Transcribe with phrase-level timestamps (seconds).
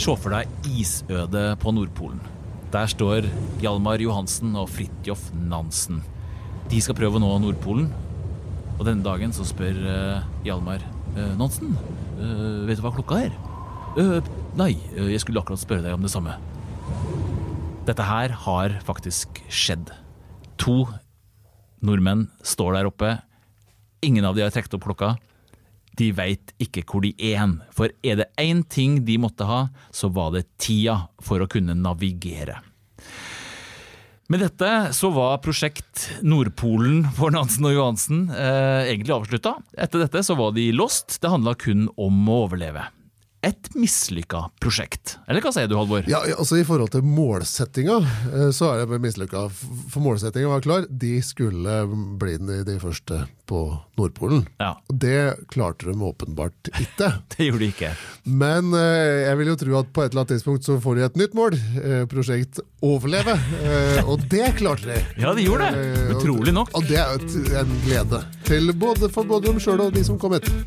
[0.00, 2.22] Se for deg isødet på Nordpolen.
[2.72, 3.26] Der står
[3.60, 5.98] Hjalmar Johansen og Fridtjof Nansen.
[6.72, 7.90] De skal prøve å nå Nordpolen.
[8.78, 10.80] Og denne dagen så spør uh, Hjalmar
[11.18, 11.74] uh, Nansen
[12.16, 13.36] uh, Vet du hva klokka er?
[14.00, 14.24] «Øh,
[14.56, 16.38] nei, jeg skulle akkurat spørre deg om det samme.
[17.84, 19.90] Dette her har faktisk skjedd.
[20.62, 20.86] To
[21.84, 23.16] nordmenn står der oppe.
[24.06, 25.16] Ingen av de har trukket opp klokka.
[26.00, 27.58] De veit ikke hvor de er.
[27.76, 31.76] For er det én ting de måtte ha, så var det tida for å kunne
[31.76, 32.60] navigere.
[34.30, 39.56] Med dette så var prosjekt Nordpolen for Nansen og Johansen eh, egentlig avslutta.
[39.74, 41.18] Etter dette så var de lost.
[41.18, 42.86] Det handla kun om å overleve.
[43.40, 45.14] Et mislykka prosjekt.
[45.24, 46.04] Eller hva sier du, Halvor?
[46.10, 47.94] Ja, altså I forhold til målsettinga,
[48.28, 49.46] eh, så er det mislykka.
[49.88, 50.84] For målsettinga var klar.
[50.90, 51.78] De skulle
[52.20, 53.62] bli de, de første på
[53.96, 54.42] Nordpolen.
[54.60, 54.74] Ja.
[54.92, 55.14] Og det
[55.54, 57.08] klarte de åpenbart ikke.
[57.32, 57.94] Det gjorde de ikke.
[58.28, 61.06] Men eh, jeg vil jo tro at på et eller annet tidspunkt så får de
[61.08, 61.56] et nytt mål.
[61.80, 63.38] Eh, prosjekt Overleve.
[64.04, 65.00] Og det klarte de.
[65.24, 65.96] Ja, de gjorde det.
[66.18, 66.76] Utrolig nok.
[66.76, 70.36] Og det er en glede til både, for både dem sjøl og de som kom
[70.36, 70.60] etter.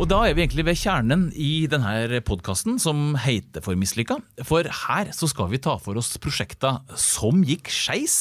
[0.00, 4.16] Og da er vi egentlig ved kjernen i denne podkasten som heter For mislykka.
[4.48, 8.14] For her så skal vi ta for oss prosjekter som gikk skeis,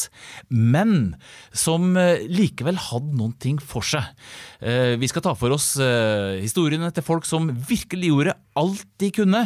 [0.51, 1.13] men
[1.55, 4.09] som eh, likevel hadde noen ting for seg.
[4.59, 9.11] Eh, Vi skal ta for oss eh, historiene til folk som virkelig gjorde alt de
[9.15, 9.45] kunne,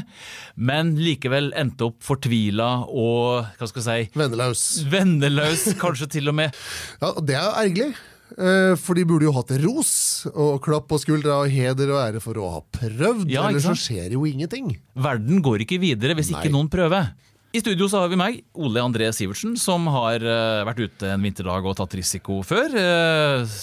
[0.57, 4.65] men likevel endte opp fortvila og hva skal jeg si Venneløs.
[4.89, 6.57] Venneløs, kanskje til og med.
[7.03, 7.93] Ja, og det er jo ergerlig.
[8.33, 9.91] Eh, For de burde jo hatt ros
[10.33, 13.27] og klapp på skuldra og heder og ære for å ha prøvd.
[13.31, 14.71] Ja, Ellers så skjer jo ingenting.
[14.97, 17.11] Verden går ikke videre hvis ikke noen prøver.
[17.53, 21.21] I studio så har vi meg, Ole André Sivertsen, som har eh, vært ute en
[21.21, 22.73] vinterdag og tatt risiko før.
[22.73, 23.53] Eh,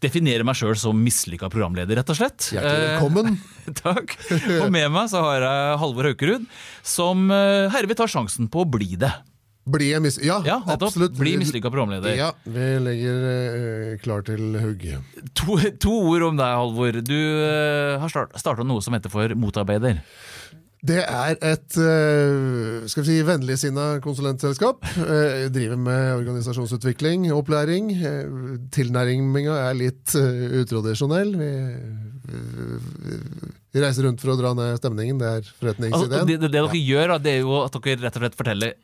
[0.00, 2.46] definerer meg sjøl som mislykka programleder, rett og slett.
[2.54, 3.34] Hjertelig velkommen.
[3.82, 4.14] Takk.
[4.60, 6.46] Og med meg så har jeg Halvor Haukerud,
[6.86, 7.26] som
[7.74, 9.10] herved tar sjansen på å bli det.
[9.70, 10.18] Bli en mis...
[10.24, 11.16] Ja, Ja, absolutt.
[11.18, 12.14] Bli mislykka programleder.
[12.18, 14.86] Ja, vi legger uh, klar til hugg.
[15.38, 17.00] To, to ord om deg, Halvor.
[17.04, 20.02] Du uh, har starta noe som heter for motarbeider.
[20.80, 24.86] Det er et eh, skal vi si, vennligsinna konsulentselskap.
[24.96, 27.90] Eh, driver med organisasjonsutvikling, opplæring.
[28.72, 31.34] Tilnærminga er litt utradisjonell.
[31.36, 31.50] Vi,
[33.80, 35.20] reiser rundt for å dra ned stemningen.
[35.20, 36.00] Det er forretningsideen.
[36.00, 38.40] Altså, det, det, dere dere gjør, da, det er jo at dere rett og slett
[38.40, 38.78] forteller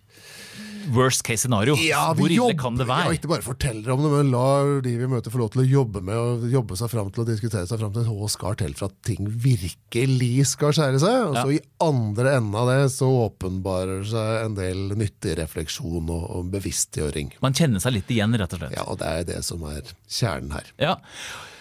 [0.95, 1.75] worst case scenario.
[1.81, 3.05] Ja, Hvor ille jobber- kan det være?
[3.11, 5.69] Ja, ikke bare fortelle om det, men la de vi møter få lov til å
[5.69, 8.75] jobbe med og jobbe seg fram til å diskutere seg fram til hva skal til
[8.75, 11.17] for at ting virkelig skal skjære seg.
[11.29, 11.59] Og så Ja.
[11.59, 17.33] i andre enden av det så åpenbarer seg en del nyttig refleksjon og, og bevisstgjøring.
[17.43, 18.73] Man kjenner seg litt igjen, rett og slett.
[18.77, 20.65] Ja, og det er det som er kjernen her.
[20.79, 20.97] Ja.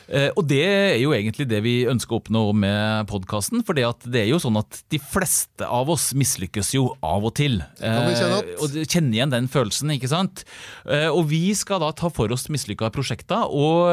[0.10, 3.64] Eh, Og det er jo egentlig det vi ønsker å oppnå med podkasten.
[3.66, 3.86] For det
[4.22, 7.60] er jo sånn at de fleste av oss mislykkes jo av og til.
[7.80, 10.44] kan Eh, Og kjenne igjen den følelsen, ikke sant.
[10.86, 13.90] Eh, Og vi skal da ta for oss mislykka prosjekter og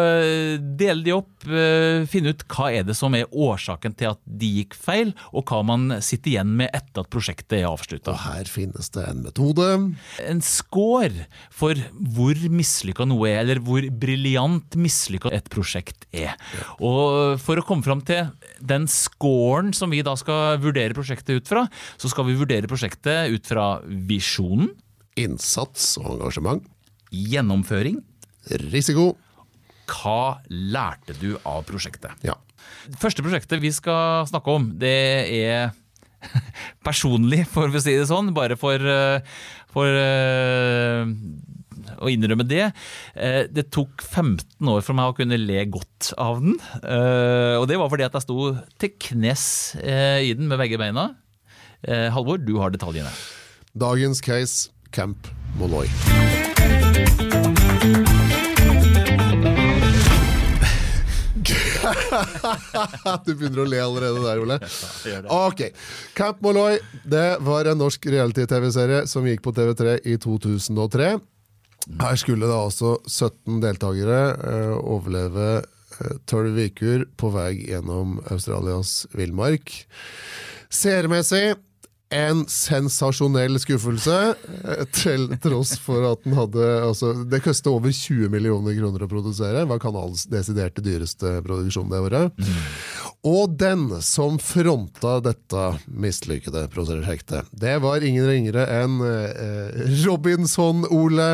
[0.79, 1.31] dele de opp.
[1.43, 5.63] Finne ut hva er det som er årsaken til at de gikk feil, og hva
[5.65, 8.13] man sitter igjen med etter at prosjektet er avslutta.
[8.13, 9.69] Og her finnes det en metode.
[10.23, 11.75] en score for
[12.15, 16.35] hvor mislykka noe er, eller hvor briljant mislykka et prosjekt er.
[16.83, 18.31] Og for å komme fram til
[18.61, 21.67] den scoren som vi da skal vurdere prosjektet ut fra,
[22.01, 24.73] så skal vi vurdere prosjektet ut fra visjonen,
[25.21, 26.65] Innsats og engasjement.
[27.13, 27.99] gjennomføring,
[28.73, 29.11] Risiko.
[29.87, 32.17] hva lærte du av prosjektet?
[32.25, 32.39] Ja.
[32.99, 34.95] Første prosjektet vi skal snakke om, det
[35.37, 35.75] er
[36.87, 38.33] personlig, for å si det sånn.
[38.33, 39.21] Bare for, eh,
[39.75, 41.05] for eh,
[42.01, 42.73] å innrømme det.
[43.15, 46.57] Eh, Det tok 15 år for meg å kunne le godt av den.
[46.83, 50.79] Eh, Og det var fordi at jeg sto til knes eh, i den med begge
[50.79, 51.15] beina.
[51.83, 53.11] Eh, Halvor, du har detaljene.
[53.75, 55.27] Dagens case Camp
[55.59, 55.89] Molloy.
[63.27, 64.59] du begynner å le allerede der, Ole.
[65.33, 65.63] Ok,
[66.17, 66.79] Camp Molloy
[67.09, 71.13] det var en norsk reality-TV-serie som gikk på TV3 i 2003.
[72.01, 75.63] Her skulle da altså 17 deltakere eh, overleve
[76.27, 79.75] tolv 12 uker på vei gjennom Australias villmark.
[80.73, 81.53] Seermessig
[82.13, 84.17] en sensasjonell skuffelse,
[84.65, 89.09] eh, til tross for at den hadde altså, Det kostet over 20 millioner kroner å
[89.09, 89.65] produsere.
[89.69, 92.45] Var kanalens desiderte dyreste produksjon det året.
[93.23, 101.29] Og den som fronta dette mislykkede prosjektet, det var ingen ringere enn eh, Robinson-Ole,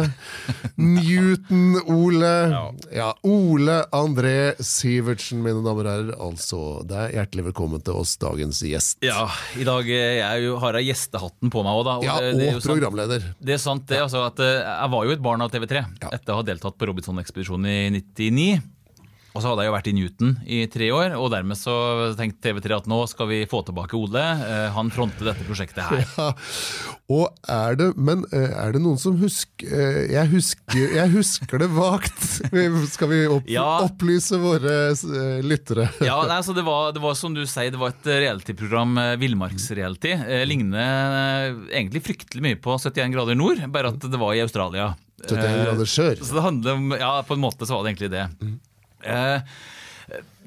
[0.77, 2.63] Newton-Ole ja.
[2.93, 3.09] ja.
[3.25, 6.15] Ole André Sivertsen, mine damer og herrer.
[6.29, 9.01] Altså, det er hjertelig velkommen til oss, dagens gjest.
[9.09, 9.25] Ja,
[9.57, 11.99] i dag jeg jo, har jeg gjestehatten på meg òg, da.
[12.03, 13.25] Og ja, det, og programleder.
[13.25, 14.05] Sant, det er sant, det.
[14.05, 16.13] Altså, at, eh, jeg var jo et barn av TV3 ja.
[16.13, 18.59] etter å ha deltatt på Robinson-ekspedisjonen i 99.
[19.37, 21.75] Og så hadde jeg jo vært i Newton i tre år, og dermed så
[22.19, 24.23] tenkte TV3 at nå skal vi få tilbake Ole.
[24.25, 26.05] Eh, han fronter dette prosjektet her.
[26.19, 26.33] Ja,
[27.09, 31.63] og er det, Men eh, er det noen som husker eh, Jeg husker, jeg husker
[31.63, 32.21] det vagt!
[32.93, 33.65] Skal vi opp, ja.
[33.87, 34.75] opplyse våre
[35.45, 35.89] lyttere?
[36.05, 40.15] Ja, altså det, var, det var som du sier, det var et realityprogram, villmarksreality.
[40.49, 44.93] Ligner egentlig fryktelig mye på 71 grader nord, bare at det var i Australia.
[45.25, 46.23] 71 grader sør?
[46.23, 48.27] Så det handler om, ja, På en måte så var det egentlig det.
[49.03, 49.41] Eh,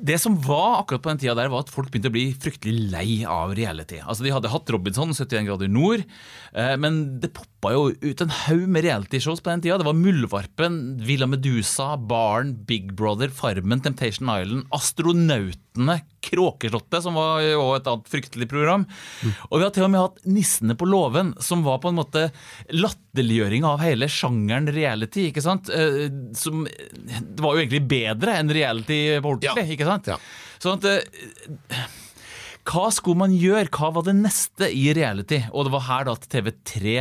[0.01, 2.89] det som var akkurat på den tida der, var at folk begynte å bli fryktelig
[2.91, 4.01] lei av reality.
[4.01, 6.05] Altså De hadde hatt Robinson, 71 grader nord,
[6.53, 9.77] eh, men det poppa jo ut en haug med realityshows på den tida.
[9.77, 17.41] Det var Muldvarpen, Villa Medusa, Barn, Big Brother, Farmen, Temptation Island, Astronautene, Kråkeslottet, som var
[17.45, 18.83] jo et annet fryktelig program.
[19.21, 19.31] Mm.
[19.49, 22.27] Og vi har til og med hatt Nissene på låven, som var på en måte
[22.73, 25.29] latterliggjøring av hele sjangeren reality.
[25.29, 25.69] ikke sant?
[25.73, 29.65] Eh, som, det var jo egentlig bedre enn reality på ordentlig.
[29.65, 29.77] Ja.
[29.77, 29.90] ikke sant?
[30.07, 30.17] Ja.
[30.61, 31.87] Sånn at eh,
[32.69, 33.71] hva skulle man gjøre?
[33.73, 35.41] Hva var det neste i reality?
[35.51, 36.99] Og det var her da at TV3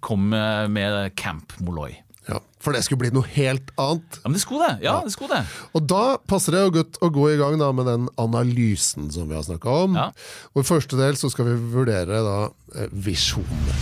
[0.00, 1.98] kom med Camp Molloy.
[2.28, 4.18] Ja, For det skulle bli noe helt annet?
[4.20, 4.84] Ja, men det skulle det.
[4.86, 5.46] Ja, det skulle det.
[5.74, 9.34] Og da passer det godt å gå i gang da med den analysen som vi
[9.34, 9.98] har snakka om.
[9.98, 10.08] Ja.
[10.54, 12.36] Og I første del så skal vi vurdere da
[12.78, 13.74] eh, visjonen.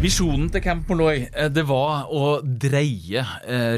[0.00, 3.24] Visjonen til Camp Molloy eh, det var å dreie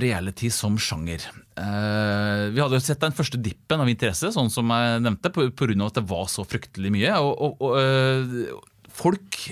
[0.02, 1.22] reality som sjanger.
[1.52, 5.50] Vi hadde jo sett den første dippen av interesse, sånn som jeg nevnte, pga.
[5.84, 7.12] at det var så fryktelig mye.
[7.20, 9.42] Og, og, og folk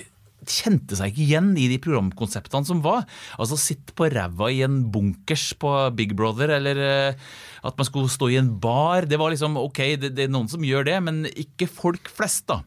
[0.48, 3.04] kjente seg ikke igjen i de programkonseptene som var.
[3.40, 7.28] Altså Sitte på ræva i en bunkers på Big Brother, eller uh,
[7.66, 9.08] at man skulle stå i en bar.
[9.10, 12.48] Det var liksom, ok, det, det, er noen som gjør det, men ikke folk flest.
[12.50, 12.62] da.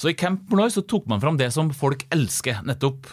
[0.00, 3.12] Så i Camp så tok man fram det som folk elsker, nettopp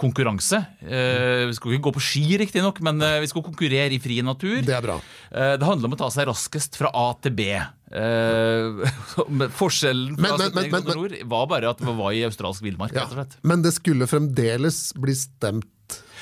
[0.00, 0.60] konkurranse.
[0.80, 4.20] Eh, vi skulle ikke gå på ski, riktignok, men eh, vi skulle konkurrere i fri
[4.24, 4.60] natur.
[4.66, 4.96] Det er bra.
[5.30, 7.50] Eh, det handler om å ta seg raskest fra A til B.
[9.60, 12.94] Forskjellen fra men, men, men, nord var bare at vi var i australsk villmark.
[12.94, 15.66] Ja, men det skulle fremdeles bli stemt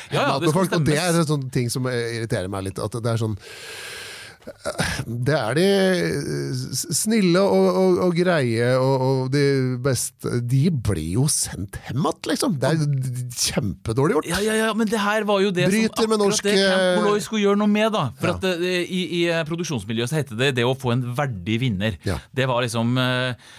[0.09, 2.79] ja, ja, det folk, og det er en sånn ting som irriterer meg litt.
[2.81, 3.37] At det er sånn
[5.27, 5.67] det er de
[6.95, 9.45] snille og, og, og greie og, og, de
[9.83, 12.57] beste De blir jo sendt hjem igjen, liksom!
[12.61, 12.83] Det er
[13.49, 14.31] kjempedårlig gjort.
[14.31, 16.47] Ja, ja, ja, men det her var jo det Bryter som akkurat norsk...
[16.49, 17.91] det Campoloy skulle gjøre noe med.
[17.95, 18.37] da For ja.
[18.37, 21.99] at eh, i, i, eh, produksjonsmiljøet så heter det det å få en verdig vinner.
[22.09, 22.19] Ja.
[22.35, 23.51] Det var liksom eh,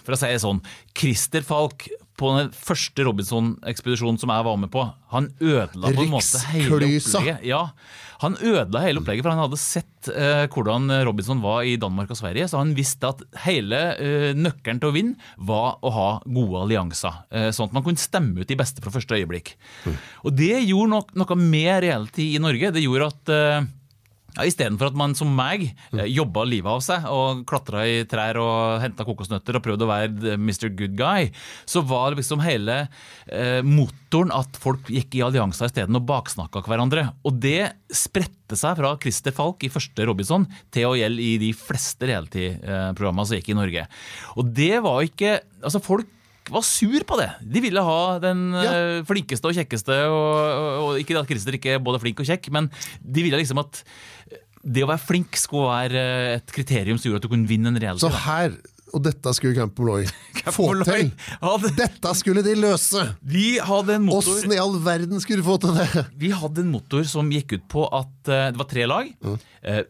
[0.00, 0.62] For å si det sånn
[0.96, 1.88] Christer Falk
[2.20, 4.84] på den første Robinson-ekspedisjonen som jeg var med på,
[5.14, 7.44] han ødela på en måte hele opplegget.
[7.48, 7.62] Ja,
[8.20, 12.20] han ødela hele opplegget, for han hadde sett uh, hvordan Robinson var i Danmark og
[12.20, 12.50] Sverige.
[12.52, 17.22] Så han visste at hele uh, nøkkelen til å vinne var å ha gode allianser.
[17.32, 19.54] Uh, sånn at man kunne stemme ut de beste fra første øyeblikk.
[19.88, 19.98] Mm.
[20.28, 22.74] Og det gjorde nok, noe med reality i Norge.
[22.76, 23.36] Det gjorde at
[24.36, 26.02] ja, Istedenfor at man som meg mm.
[26.10, 30.36] jobba livet av seg og klatra i trær og henta kokosnøtter og prøvde å være
[30.38, 30.68] Mr.
[30.76, 31.30] Good Guy,
[31.68, 32.82] så var liksom hele
[33.26, 37.08] eh, motoren at folk gikk i allianser isteden og baksnakka hverandre.
[37.26, 41.50] Og det spredte seg fra Christer Falk i første Robinson til å gjelde i de
[41.56, 43.86] fleste reality-programmene som gikk i Norge.
[44.38, 46.08] Og det var ikke Altså, folk
[46.50, 47.28] var sur på det.
[47.40, 48.70] De ville ha den ja.
[48.70, 49.96] Eh, flinkeste og kjekkeste.
[50.10, 52.70] Og, og, og ikke at Christer ikke er både flink og kjekk, men
[53.00, 53.82] de ville liksom at
[54.62, 56.02] det å være flink skulle være
[56.36, 58.04] et kriterium som gjorde at du kunne vinne en reality.
[58.04, 58.56] Så her,
[58.92, 60.04] og dette skulle Camp Molloy
[60.56, 61.12] få til!
[61.42, 63.06] Hadde, dette skulle de løse!
[63.22, 66.04] Vi hadde en motor Åssen i all verden skulle du få til det?
[66.20, 69.10] Vi hadde en motor som gikk ut på at uh, det var tre lag.
[69.24, 69.40] Mm.
[69.64, 69.82] Uh,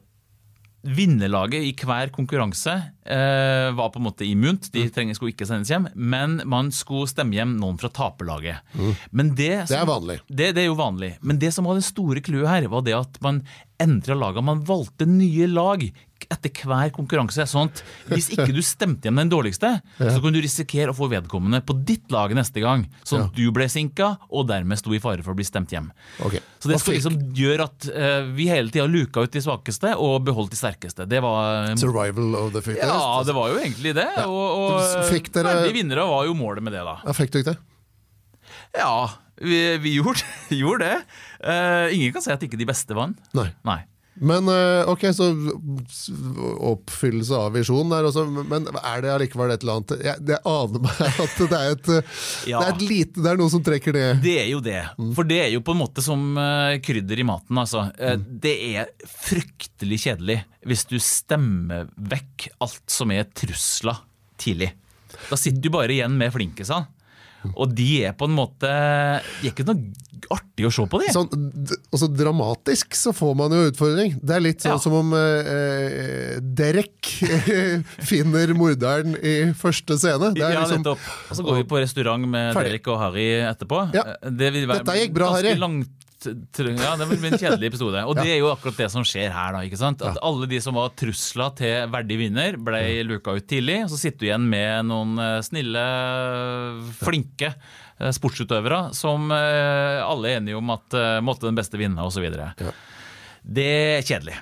[0.81, 2.73] Vinnerlaget i hver konkurranse
[3.05, 4.93] eh, var på en måte immunt, de mm.
[4.95, 5.91] trenger, skulle ikke sendes hjem.
[5.95, 8.63] Men man skulle stemme hjem noen fra taperlaget.
[8.73, 8.95] Mm.
[9.37, 10.19] Det, som, det, er vanlig.
[10.29, 11.11] Det, det, er jo vanlig.
[11.21, 13.43] Men det som var det store clouet her, var det at man
[13.81, 14.45] endra laga.
[14.45, 15.85] Man valgte nye lag
[16.29, 17.47] etter hver konkurranse.
[17.49, 20.11] sånn at Hvis ikke du stemte hjem den dårligste, ja.
[20.11, 22.87] så kunne du risikere å få vedkommende på ditt lag neste gang.
[23.05, 23.47] Sånn at ja.
[23.47, 25.91] du ble sinka, og dermed sto i fare for å bli stemt hjem.
[26.27, 26.43] Okay.
[26.61, 30.53] Så det liksom gjøre at uh, vi hele tida luka ut de svakeste og beholdt
[30.53, 31.07] de sterkeste.
[31.09, 32.85] Det var um, Survival of the fittest?
[32.85, 34.09] Ja, det var jo egentlig det.
[34.19, 34.29] Ja.
[34.29, 34.77] Og, og
[35.09, 35.33] dere...
[35.33, 36.99] ferdige vinnere var jo målet med det, da.
[37.07, 37.61] Ja, Fikk du ikke det?
[38.77, 38.95] Ja,
[39.41, 40.27] vi, vi gjorde,
[40.63, 40.99] gjorde, det.
[41.41, 43.19] Uh, ingen kan si at ikke de beste vant.
[43.37, 43.49] Nei.
[43.67, 43.81] Nei.
[44.19, 45.29] Men eh, ok, så
[46.71, 50.83] oppfyllelse av visjonen der også, men er det allikevel et eller annet Jeg, jeg aner
[50.85, 52.19] meg at det er et, eh,
[52.51, 52.61] Ja.
[52.61, 54.21] det er et lite Det er noe som trekker ned.
[54.25, 54.81] Det er jo det.
[55.17, 57.87] For det er jo på en måte som eh, krydder i maten, altså.
[57.97, 58.27] Mm.
[58.43, 64.03] Det er fryktelig kjedelig hvis du stemmer vekk alt som er trusler
[64.41, 64.73] tidlig.
[65.31, 66.89] Da sitter du bare igjen med flinkisene.
[67.55, 71.09] Og de er på en måte De er ikke noe artig å se på, de.
[71.15, 71.31] Sånn,
[71.91, 74.19] også dramatisk så får man jo utfordring.
[74.21, 74.83] Det er litt sånn Ja.
[74.83, 77.09] som om eh, eh, Derek
[78.11, 80.31] finner morderen i første scene.
[80.37, 81.09] Det er ja, liksom, nettopp.
[81.31, 82.77] Og så går vi på restaurant med Ferdig.
[82.77, 83.83] Derek og Harry etterpå.
[83.97, 84.05] Ja.
[84.23, 85.57] Det være Dette gikk bra, Harry.
[85.59, 88.03] Langt, ja, det blir en kjedelig episode.
[88.07, 89.53] Og det er jo akkurat det som skjer her.
[89.57, 90.03] da, ikke sant?
[90.05, 93.79] At Alle de som var trusler til verdig vinner, ble luka ut tidlig.
[93.87, 95.85] Og så sitter du igjen med noen eh, snille,
[97.01, 102.27] flinke eh, sportsutøvere som eh, alle er enige om at måtte den beste vinne, osv.
[102.31, 102.73] Ja.
[103.41, 104.37] Det er kjedelig,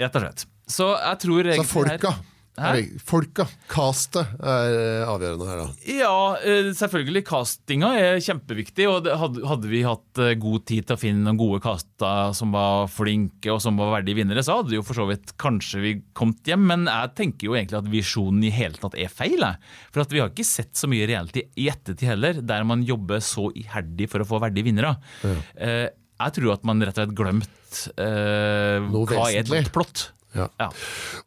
[0.00, 0.46] rett og slett.
[0.66, 2.24] Så jeg tror så egentlig folka, her-
[2.56, 5.66] er, folka, castet, er eh, avgjørende her, da.
[5.92, 7.22] Ja, eh, selvfølgelig.
[7.28, 8.86] Castinga er kjempeviktig.
[8.88, 12.88] og hadde, vi hatt eh, god tid til å finne noen gode caster som var
[12.92, 16.48] flinke og som var verdige vinnere, så hadde jo for så vidt kanskje vi kommet
[16.48, 16.64] hjem.
[16.70, 19.44] Men jeg tenker jo egentlig at visjonen i hele tatt er feil.
[19.92, 23.20] For at vi har ikke sett så mye reality i ettertid heller, der man jobber
[23.24, 24.96] så iherdig for å få verdige vinnere.
[25.22, 25.36] Ja.
[25.60, 30.10] jeg tror at man rett og slett glemt eh, hva hva er et plott.
[30.36, 30.48] Ja.
[30.60, 30.68] Ja.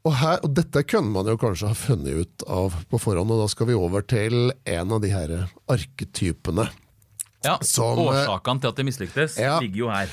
[0.05, 3.41] Og, her, og dette kunne man jo kanskje ha funnet ut av på forhånd, og
[3.43, 5.33] da skal vi over til en av de her
[5.69, 6.69] arketypene.
[7.45, 9.59] Ja, Som, eh, Årsakene til at det mislyktes, Ja.
[9.59, 10.09] ligger jo her.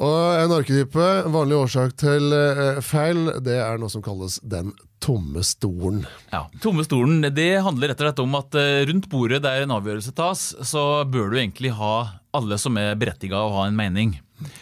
[0.00, 5.42] Og en arketype, vanlig årsak til eh, feil, det er noe som kalles den tomme
[5.44, 6.06] stolen.
[6.32, 9.70] Ja, Tomme stolen det handler rett og slett om at eh, rundt bordet der en
[9.76, 14.18] avgjørelse tas, så bør du egentlig ha alle som er berettiga å ha en mening.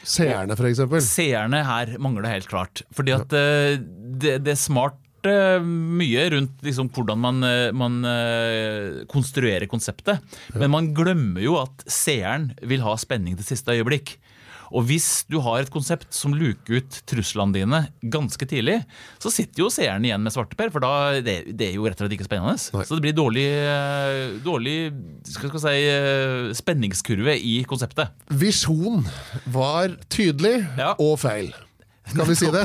[0.07, 1.03] Seerne, for eksempel.
[1.05, 2.83] Seerne her mangler helt klart.
[2.95, 8.01] Fordi at eh, det, det er smart eh, mye rundt liksom, hvordan man, eh, man
[9.11, 10.25] konstruerer konseptet.
[10.57, 14.17] Men man glemmer jo at seeren vil ha spenning til siste øyeblikk.
[14.73, 17.81] Og hvis du har et konsept som luker ut truslene dine
[18.13, 18.79] ganske tidlig,
[19.23, 20.91] så sitter jo seeren igjen med svarteper, for da
[21.25, 22.57] det, det er jo rett og slett ikke spennende.
[22.77, 22.85] Nei.
[22.89, 24.77] Så det blir dårlig, eh, dårlig
[25.29, 28.13] skal skal si, eh, spenningskurve i konseptet.
[28.31, 29.07] Visjon
[29.47, 30.95] var tydelig Ja.
[30.99, 31.53] og feil.
[32.09, 32.63] Skal vi si det?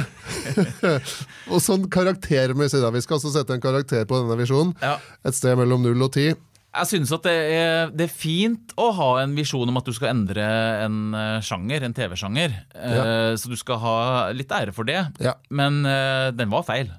[1.52, 2.92] og sånn karaktermessig, da.
[2.96, 4.74] Vi skal altså sette en karakter på denne visjonen.
[4.84, 4.98] Ja.
[5.28, 6.36] Et sted mellom 0 og 10.
[6.74, 9.94] Jeg synes at det er, det er fint å ha en visjon om at du
[9.94, 10.42] skal endre
[10.82, 12.56] en eh, sjanger, en TV-sjanger.
[12.74, 13.96] Eh, Så du skal ha
[14.34, 14.98] litt ære for det.
[15.22, 15.36] Ja.
[15.54, 16.90] Men eh, den var feil.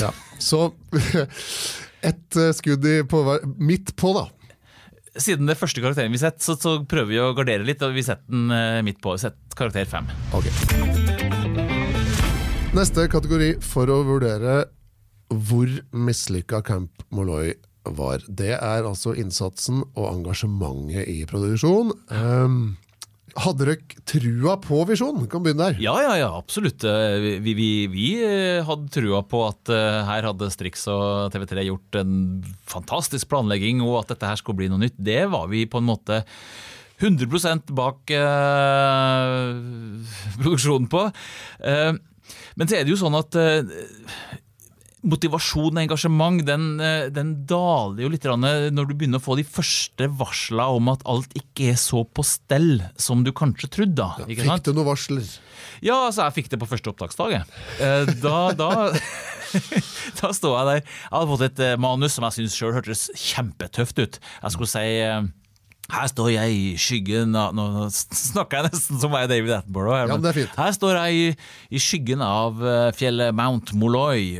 [0.00, 0.10] Ja.
[0.42, 0.72] Så
[2.10, 3.20] et skudd i på
[3.62, 4.26] Midt på, da.
[5.14, 8.02] Siden det første karakteren vi setter, så, så prøver vi å gardere litt, og vi
[8.02, 8.50] setter den
[8.88, 9.14] midt på.
[9.22, 10.10] Sett karakter fem.
[10.34, 10.50] Ok.
[12.74, 14.64] Neste kategori for å vurdere
[15.30, 17.54] hvor mislykka Camp Molloy
[17.84, 18.24] var.
[18.28, 21.92] Det er altså innsatsen og engasjementet i produksjon.
[22.08, 22.58] Um,
[23.34, 25.24] hadde dere trua på visjon?
[25.30, 25.80] Kan begynne der.
[25.82, 26.84] Ja, ja, ja, absolutt.
[26.86, 31.64] Eh, Vi, vi, vi eh, hadde trua på at eh, her hadde Strix og TV3
[31.66, 32.14] gjort en
[32.70, 34.94] fantastisk planlegging, og at dette her skulle bli noe nytt.
[35.02, 36.22] Det var vi på en måte
[37.02, 39.50] 100 bak eh,
[40.38, 41.08] produksjonen på.
[41.66, 41.92] Eh,
[42.54, 43.74] men så er det jo sånn at eh,
[45.04, 49.44] motivasjon og engasjement den, eh, den daler jo litt når du begynner å få de
[49.44, 53.94] første varsla om at alt ikke er så på stell som du kanskje trodde.
[54.00, 54.28] da, sant?
[54.30, 55.28] Fikk du noen varsler?
[55.84, 57.36] Ja, altså jeg fikk det på første opptaksdag.
[57.80, 58.70] Eh, Da, da,
[60.20, 60.80] da står jeg der.
[60.82, 64.20] Jeg hadde fått et eh, manus som jeg syns sjøl hørtes kjempetøft ut.
[64.42, 65.20] Jeg skulle si eh,
[65.92, 69.98] her står jeg i skyggen av Nå snakker jeg nesten som jeg er David Attenborough.
[69.98, 70.56] Her, Ja, det er fint.
[70.56, 71.26] Her står jeg i,
[71.76, 74.38] i skyggen av eh, fjellet Mount Molloy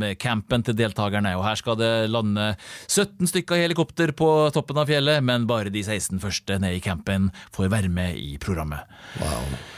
[0.00, 1.34] med campen til deltakerne.
[1.38, 2.54] Og her skal det lande
[2.88, 7.30] 17 stykker helikopter på toppen av fjellet, men bare de 16 første ned i campen
[7.54, 8.88] får være med i programmet.
[9.20, 9.73] Wow.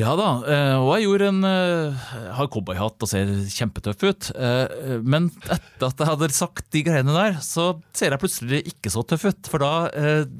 [0.00, 2.04] Ja da, eh, og jeg gjorde en eh,
[2.36, 4.28] har cowboyhatt og ser kjempetøff ut.
[4.32, 8.92] eh, Men etter at jeg hadde sagt de greiene der, så ser jeg plutselig ikke
[8.94, 9.50] så tøff ut.
[9.50, 9.72] For da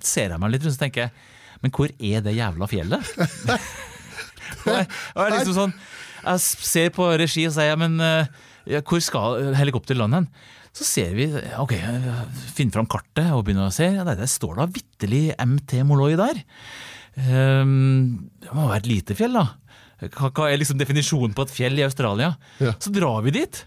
[0.07, 1.11] ser jeg meg litt rundt og tenker
[1.61, 3.11] Men hvor er det jævla fjellet?
[4.65, 5.75] og jeg, og jeg liksom sånn
[6.23, 10.31] Jeg ser på regi og sier men ja, hvor skal helikopteret lande hen?
[10.77, 11.27] Så ser vi,
[11.59, 11.73] ok,
[12.55, 13.89] finner fram kartet og begynner å se.
[13.91, 16.39] Ja, der, der står da vitterlig MT Molloy der.
[17.19, 19.47] Ehm, det må være et lite fjell, da.
[20.01, 22.35] Hva, er liksom definisjonen på et fjell i Australia?
[22.63, 22.75] Ja.
[22.81, 23.65] Så drar vi dit,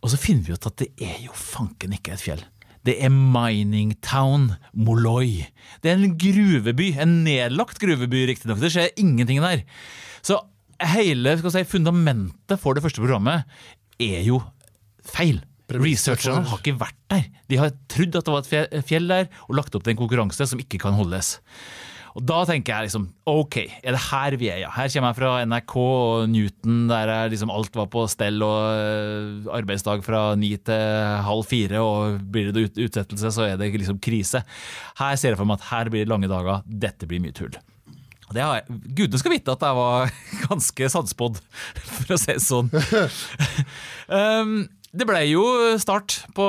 [0.00, 2.44] og så finner vi ut at det er jo fanken ikke et fjell.
[2.86, 5.42] Det er Mining Town Molloy.
[5.82, 6.92] Det er en gruveby.
[7.02, 8.62] En nedlagt gruveby, riktignok.
[8.62, 9.66] Det skjer ingenting der.
[10.24, 10.38] Så
[10.94, 13.44] hele skal si, fundamentet for det første programmet
[14.00, 14.40] er jo
[15.04, 15.42] feil.
[15.68, 17.26] Researcherne har ikke vært der.
[17.50, 20.46] De har trodd at det var et fjell der, og lagt opp til en konkurranse
[20.48, 21.34] som ikke kan holdes.
[22.18, 24.62] Og Da tenker jeg liksom ok, er det her vi er?
[24.64, 24.72] ja?
[24.74, 28.64] Her kommer jeg fra NRK og Newton, der jeg liksom alt var på stell og
[28.74, 34.00] øh, arbeidsdag fra ni til halv fire, og blir det utsettelse, så er det liksom
[34.02, 34.42] krise.
[34.98, 37.54] Her ser jeg for meg at her blir det lange dager, dette blir mye tull.
[38.28, 40.10] Det har jeg, Gudene skal vite at jeg var
[40.48, 41.38] ganske sannspådd,
[41.94, 42.72] for å si det sånn.
[44.08, 45.42] um, det ble jo
[45.80, 46.44] start på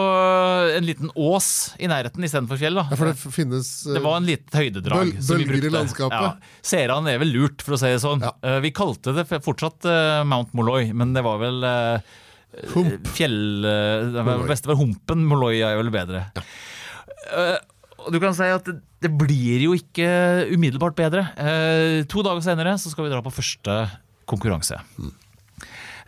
[0.77, 2.77] en liten ås i nærheten istedenfor fjell.
[2.79, 2.85] da.
[2.87, 5.11] Ja, for det finnes Uh, Det var en liten høydedrag.
[5.11, 6.23] Bøl- som vi bølger i landskapet.
[6.23, 8.23] Ja, Seran er vel lurt, for å si det sånn.
[8.23, 8.31] Ja.
[8.45, 11.59] Uh, vi kalte det fortsatt uh, Mount Molloy, men det var vel
[12.73, 13.11] Hump.
[13.13, 13.37] fjell...
[13.61, 15.27] det beste var Humpen.
[15.29, 16.23] Molloy er vel bedre.
[17.99, 20.07] Og du kan si at det, det blir jo ikke
[20.55, 21.27] umiddelbart bedre.
[22.09, 23.75] To dager senere så skal vi dra på første
[24.29, 24.79] konkurranse.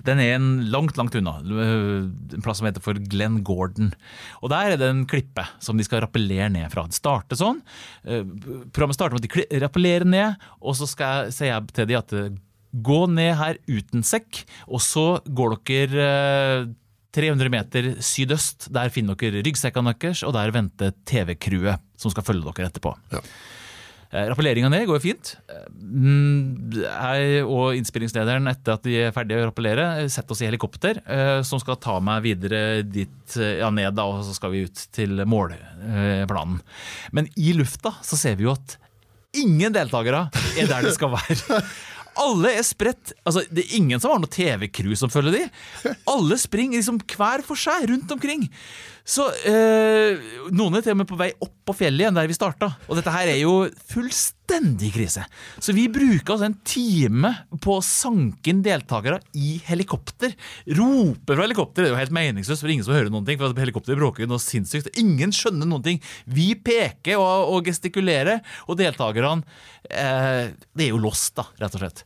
[0.07, 1.37] Den er en langt, langt unna.
[1.39, 3.91] eh, En plass som heter for Glenn Gordon.
[4.41, 6.85] Og der er det en klippe som de skal rappellere ned fra.
[6.87, 7.61] Det starter sånn.
[8.05, 8.23] eh,
[8.73, 11.97] Programmet starter med at de rappellerer ned, og så skal jeg, sier jeg til de
[11.99, 12.29] at eh,
[12.71, 16.05] gå ned her uten sekk, og så går dere
[16.61, 16.69] eh,
[17.11, 18.69] 300 meter sydøst.
[18.71, 22.93] Der finner dere ryggsekkene deres, og der venter TV-crewet som skal følge dere etterpå.
[23.11, 23.19] Ja.
[24.11, 25.33] Eh, Rappelleringa ned går jo fint.
[25.47, 30.49] Eh, mm, Jeg og innspillingslederen, etter at de er ferdige å rappellere, setter oss i
[30.49, 34.65] helikopter eh, som skal ta meg videre dit, ja, ned, da, og så skal vi
[34.67, 36.59] ut til målplanen.
[37.15, 38.75] Men i lufta så ser vi jo at
[39.39, 40.25] ingen deltakere
[40.59, 41.61] er der de skal være.
[42.19, 43.13] Alle er spredt.
[43.23, 45.93] Altså, det er ingen som har noe TV-crew som følger de.
[46.11, 48.49] Alle springer liksom hver for seg rundt omkring.
[49.07, 50.19] Så eh,
[50.53, 52.71] Noen er til og med på vei opp på fjellet igjen der vi starta.
[52.89, 53.53] Og dette her er jo
[53.91, 55.23] fullstendig krise.
[55.61, 57.31] Så vi bruker altså en time
[57.63, 60.33] på å sanke inn deltakere i helikopter.
[60.77, 61.85] Rope fra helikopter.
[61.85, 63.39] Er jo helt meningsløst, for ingen som hører noen ting.
[63.41, 64.91] For helikopter bråker jo noe sinnssykt.
[65.01, 66.01] Ingen skjønner noen ting.
[66.25, 69.45] Vi peker og, og gestikulerer, og deltakerne
[69.89, 72.05] eh, Det er jo lost, da, rett og slett.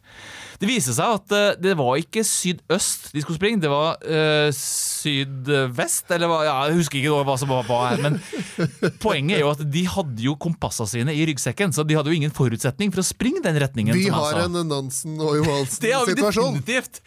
[0.61, 4.49] Det viser seg at eh, det var ikke sydøst de skulle springe, det var uh,
[4.55, 8.19] sydvest, eller hva, ja, jeg husker ikke hva som var hva her, men
[9.03, 12.19] poenget er jo at de hadde jo kompassene sine i ryggsekken, så de hadde jo
[12.19, 13.95] ingen forutsetning for å springe den retningen.
[13.97, 16.61] Vi har en Nansen og Johansen-situasjon.
[16.65, 17.01] definitivt.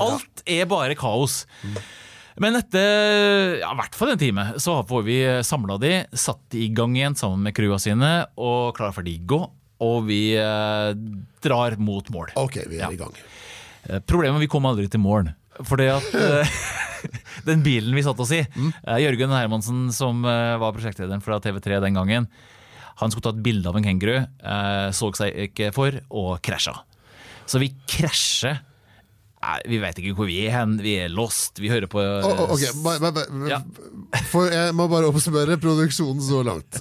[0.00, 1.42] Alt er bare kaos.
[2.40, 6.64] Men etter ja, i hvert fall en time så får vi samla de, satt de
[6.64, 9.42] i gang igjen sammen med crewene sine og klar for de gå.
[9.82, 10.92] Og vi eh,
[11.42, 12.32] drar mot mål.
[12.38, 12.90] Ok, vi er Ja.
[12.94, 13.16] i gang.
[13.88, 15.32] Eh, Problemet er at vi kom aldri til mål.
[15.66, 16.54] Fordi at eh,
[17.48, 21.80] den bilen vi satte oss i, eh, Jørgen Hermansen som eh, var prosjektlederen fra TV3
[21.82, 22.28] den gangen,
[23.00, 26.76] han skulle ta et bilde av en kenguru, eh, så seg ikke for, og krasja.
[27.48, 28.60] Så vi krasjer.
[29.42, 32.42] Nei, vi vet ikke hvor vi er hen, vi er lost, vi hører på oh,
[32.54, 33.58] ok, ba- ba- ba- Ja.
[34.30, 36.78] For jeg må bare oppsummere produksjonen så langt.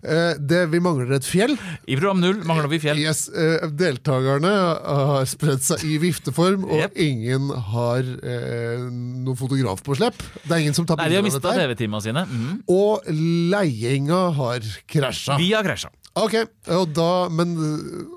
[0.00, 1.56] Eh, det, vi mangler et fjell.
[1.90, 3.00] I program null mangler vi fjell.
[3.02, 6.96] Yes, eh, deltakerne har spredd seg i vifteform, og Yep.
[7.04, 10.22] ingen har eh, noen fotograf på slepp.
[10.46, 11.60] Det er ingen som tar Nei, de har bilder av mista dette.
[11.60, 11.74] her.
[11.74, 12.24] TV-timene sine.
[12.30, 12.62] Mm.
[12.72, 13.10] Og
[13.52, 15.36] leiinga har krasja.
[15.42, 15.90] Vi har krasja.
[16.18, 16.34] Ok,
[16.74, 17.52] og, da, men,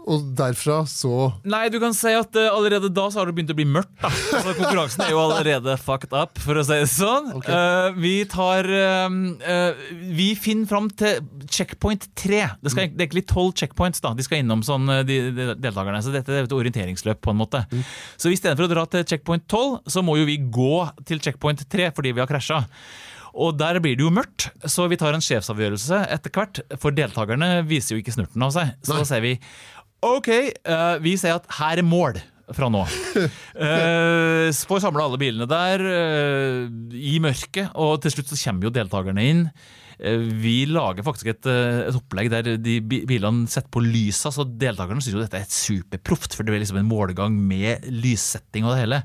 [0.10, 3.54] og derfra så Nei, du kan si at uh, allerede da så har det begynt
[3.54, 3.94] å bli mørkt.
[4.02, 7.30] da altså, Konkurransen er jo allerede fucked up, for å si det sånn.
[7.38, 7.54] Okay.
[7.54, 9.86] Uh, vi tar uh,
[10.18, 12.42] Vi finner fram til checkpoint tre.
[12.66, 16.02] Det, skal, det er egentlig tolv checkpoints da de skal innom, sånn, de, de deltakerne.
[16.02, 17.62] Så dette er et orienteringsløp, på en måte.
[18.18, 20.76] Så istedenfor å dra til checkpoint tolv, så må jo vi gå
[21.06, 22.64] til checkpoint tre fordi vi har krasja.
[23.34, 26.62] Og der blir det jo mørkt, så vi tar en sjefsavgjørelse etter hvert.
[26.82, 28.76] For deltakerne viser jo ikke snurten av seg.
[28.86, 29.08] Så Nei.
[29.10, 29.34] ser vi
[30.04, 30.30] OK,
[30.68, 32.20] uh, vi ser at her er mål
[32.54, 32.84] fra nå.
[33.54, 36.66] Uh, får samla alle bilene der uh,
[36.98, 39.48] i mørket, og til slutt så kommer jo deltakerne inn.
[40.04, 45.16] Vi lager faktisk et, et opplegg der de bilene setter på lysa, så deltakerne syns
[45.16, 49.00] jo dette er superproft, for det blir liksom en målgang med lyssetting og det hele.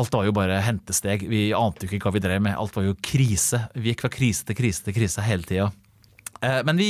[0.00, 1.26] Alt var jo bare hentesteg.
[1.28, 2.56] Vi ante jo ikke hva vi drev med.
[2.56, 3.66] Alt var jo krise.
[3.76, 5.66] Vi gikk fra krise til krise til krise hele tida.
[6.42, 6.88] Eh, Men vi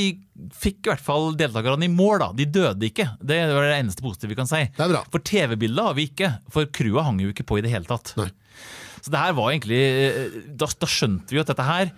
[0.55, 2.29] fikk i hvert fall deltakerne i mål, da.
[2.37, 3.09] De døde ikke.
[3.19, 4.63] Det var det eneste positive vi kan si.
[4.71, 5.03] Det er bra.
[5.11, 8.13] For TV-bildet har vi ikke, for crewet hang jo ikke på i det hele tatt.
[8.17, 8.29] Nei.
[9.03, 11.89] Så det her var egentlig eh, Da, da skjønte vi jo at dette her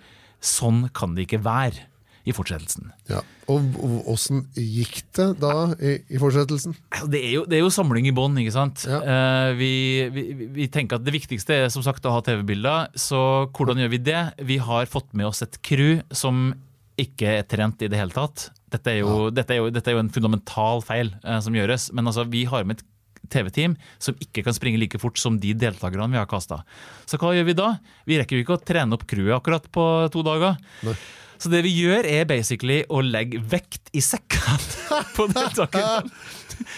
[0.42, 1.84] Sånn kan det ikke være
[2.26, 2.90] i fortsettelsen.
[3.10, 3.22] ja.
[3.46, 3.76] Og
[4.10, 6.74] åssen gikk det da i, i fortsettelsen?
[7.06, 8.34] Det er jo, det er jo samling i bånn.
[8.42, 8.98] Ja.
[8.98, 9.70] Eh, vi,
[10.10, 10.24] vi,
[10.56, 12.90] vi tenker at det viktigste er som sagt å ha TV-bilder.
[12.98, 13.20] Så
[13.54, 14.22] hvordan gjør vi det?
[14.50, 16.50] Vi har fått med oss et crew som
[16.98, 18.48] ikke er trent i det hele tatt.
[18.74, 21.92] Dette er jo, dette er jo, dette er jo en fundamental feil eh, som gjøres.
[21.94, 22.86] Men altså, vi har med et
[23.30, 26.60] TV-team som ikke kan springe like fort som de deltakerne vi har kasta.
[27.06, 27.68] Så hva gjør vi da?
[28.08, 30.58] Vi rekker jo ikke å trene opp crewet akkurat på to dager.
[30.86, 30.96] Nei.
[31.42, 36.12] Så det vi gjør, er basically å legge vekt i sekkene på deltakerne.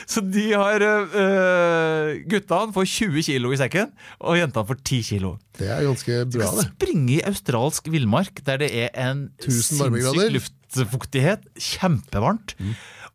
[0.08, 5.32] Så de har uh, Guttene får 20 kilo i sekken, og jentene får 10 kilo.
[5.58, 6.66] Det er ganske bra, det.
[6.72, 12.56] Springe i australsk villmark der det er en 1000 sinnssyk luftfuktighet, kjempevarmt,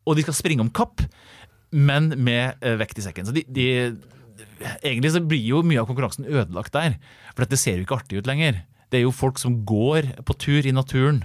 [0.08, 1.04] og de skal springe om kapp,
[1.74, 3.28] men med uh, vekt i sekken.
[3.28, 3.68] Så de, de,
[4.82, 7.00] egentlig så blir jo mye av konkurransen ødelagt der,
[7.34, 8.64] for dette ser jo ikke artig ut lenger.
[8.94, 11.24] Det er jo folk som går på tur i naturen.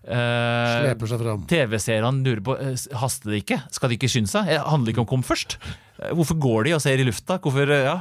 [0.00, 1.42] Eh, Sleper seg fram.
[1.50, 3.58] TV-seerne lurer på eh, haster det ikke.
[3.74, 4.48] Skal de ikke skynde seg?
[4.48, 5.58] Det Handler ikke om å komme først?
[6.00, 7.36] Eh, Hvorfor går de og ser i lufta?
[7.44, 7.98] Hvorfor, eh, ja.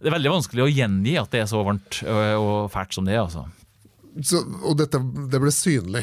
[0.00, 3.04] Det er veldig vanskelig å gjengi at det er så varmt eh, og fælt som
[3.06, 3.22] det er.
[3.26, 3.46] altså.
[4.26, 4.98] Så, og dette
[5.30, 6.02] det ble synlig.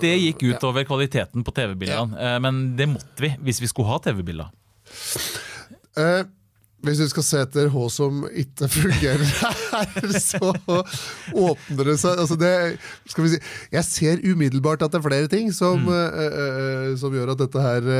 [0.00, 2.38] Det gikk ut over kvaliteten på TV-bildene, Ja.
[2.44, 4.50] men det måtte vi hvis vi skulle ha TV-bilder.
[6.00, 6.22] Eh,
[6.86, 10.52] hvis du skal se etter H som ikke fungerer her, så
[11.36, 12.52] åpner det seg altså det,
[13.10, 13.40] skal vi si,
[13.74, 17.64] Jeg ser umiddelbart at det er flere ting som, eh, uh, som gjør at dette
[17.64, 17.90] her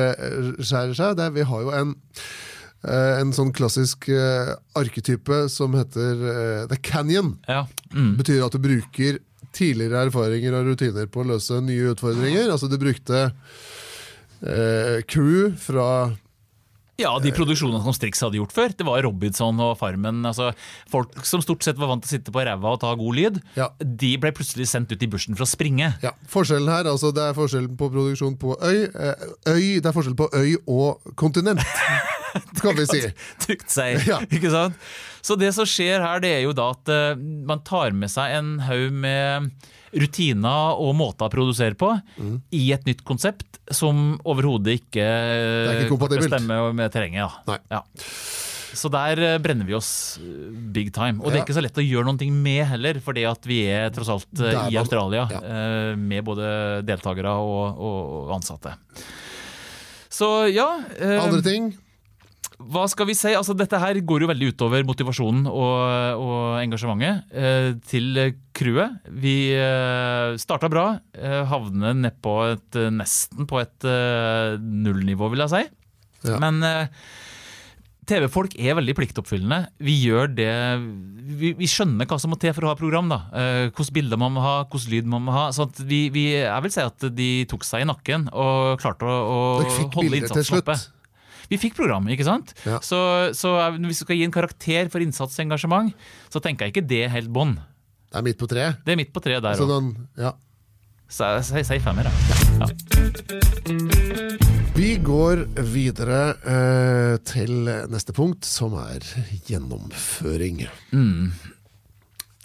[0.60, 1.18] skjærer seg.
[1.18, 1.92] Det, vi har jo en,
[2.88, 4.08] uh, en sånn klassisk
[4.78, 6.24] arketype som heter
[6.70, 7.36] The Canyon.
[7.50, 7.66] Ja.
[7.92, 8.14] Mm.
[8.20, 9.20] betyr at du bruker
[9.56, 12.48] tidligere erfaringer og rutiner på å løse nye utfordringer.
[12.48, 13.28] Altså du brukte
[15.10, 15.88] crew fra
[17.00, 18.74] ja, de produksjonene som Strix hadde gjort før.
[18.76, 20.22] Det var Robinson og Farmen.
[20.28, 20.50] altså
[20.92, 23.40] Folk som stort sett var vant til å sitte på ræva og ta god lyd,
[23.56, 23.70] Ja.
[23.80, 25.94] de ble plutselig sendt ut i bushen for å springe.
[26.04, 28.84] ja, Forskjellen her, altså det er forskjellen på produksjon på øy.
[28.92, 31.60] eh, øy det er forskjell på øy og kontinent,
[32.62, 33.02] kan vi si.
[33.42, 34.04] trygt seg.
[34.06, 34.20] Ja.
[34.30, 34.74] ikke sant?
[35.22, 38.36] Så det som skjer her, det er jo da at eh, man tar med seg
[38.38, 39.50] en haug med
[39.92, 42.36] rutiner og måter å produsere på Mm.
[42.52, 45.06] i et nytt konsept som overhodet ikke,
[45.90, 47.30] ikke stemmer med terrenget.
[47.46, 47.58] Ja.
[47.70, 47.82] Ja.
[48.70, 51.18] Så der eh, brenner vi oss eh, big time.
[51.22, 53.90] Og det er ikke så lett å gjøre noe med heller, fordi at vi er
[53.94, 55.40] tross alt eh, Der i Australia ja.
[55.98, 58.76] med både deltakere og, og ansatte.
[60.10, 60.68] Så ja.
[60.98, 61.72] eh, Andre ting?
[62.70, 63.30] Hva skal vi si?
[63.34, 68.20] Altså, dette her går jo veldig utover motivasjonen og, og engasjementet eh, til
[68.56, 68.98] crewet.
[69.22, 70.84] Vi eh, starta bra,
[71.16, 75.62] eh, havner nedpå et, eh, nesten på et eh, nullnivå, vil jeg si.
[76.28, 76.36] Ja.
[76.42, 76.86] Men eh,
[78.10, 79.60] TV-folk er veldig pliktoppfyllende.
[79.86, 80.50] Vi gjør det
[81.40, 83.08] vi, vi skjønner hva som må til for å ha program.
[83.12, 83.20] da.
[83.32, 85.44] Eh, Hvilke bilder man må ha, hvilken lyd man må ha.
[85.54, 89.06] Så at vi, vi, jeg vil si at de tok seg i nakken og klarte
[89.06, 89.18] å,
[89.62, 90.78] å holde innsatsen oppe.
[91.50, 92.52] Vi fikk program, ikke sant?
[92.62, 92.78] Ja.
[92.84, 92.98] Så,
[93.34, 95.90] så hvis du skal gi en karakter for innsats og engasjement,
[96.30, 97.56] så tenker jeg ikke det helt bånn.
[98.10, 98.78] Det er midt på treet.
[98.86, 99.74] Det er midt på treet der Så òg.
[99.74, 100.32] den, ja.
[101.10, 101.26] Si
[101.66, 102.12] sier femmer, da.
[102.62, 102.66] ja.
[104.78, 105.42] Vi går
[105.74, 109.02] videre eh, til neste punkt, som er
[109.50, 110.62] gjennomføring.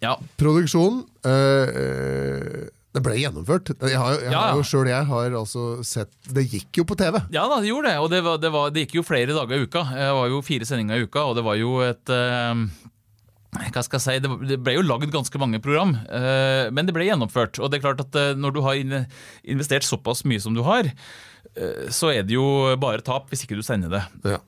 [0.02, 0.16] ja.
[0.42, 3.74] Produksjonen eh, eh, Det ble gjennomført.
[3.84, 6.96] Jeg har, jeg Ja, har jo selv jeg har altså sett Det gikk jo på
[7.00, 7.20] TV.
[7.36, 8.00] Ja da, det gjorde det.
[8.00, 9.84] Og det, var, det, var, det gikk jo flere dager i uka.
[9.92, 12.64] Det var jo fire sendinger i uka, og det var jo et eh,
[13.56, 16.96] hva skal jeg si, Det det ble jo lagd ganske mange program, eh, men det
[16.96, 17.60] ble gjennomført.
[17.60, 20.90] Og det er klart at eh, når du har investert såpass mye som du har,
[21.56, 22.48] eh, så er det jo
[22.82, 24.04] bare tap hvis ikke du sender det.
[24.36, 24.42] Ja.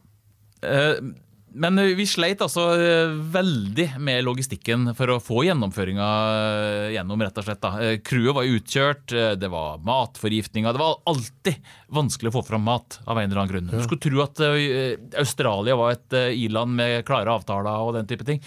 [1.49, 7.21] Eh, Men vi sleit altså eh, veldig med logistikken for å få gjennomføringa eh, gjennom,
[7.23, 7.61] rett og slett.
[7.63, 7.71] da.
[7.81, 10.73] Eh, Crewet var utkjørt, eh, det var matforgiftninger.
[10.75, 11.55] Det var alltid
[11.97, 13.71] vanskelig å få fram mat av en eller annen grunn.
[13.71, 18.07] Du skulle tro at eh, Australia var et eh, i-land med klare avtaler og den
[18.11, 18.43] type ting.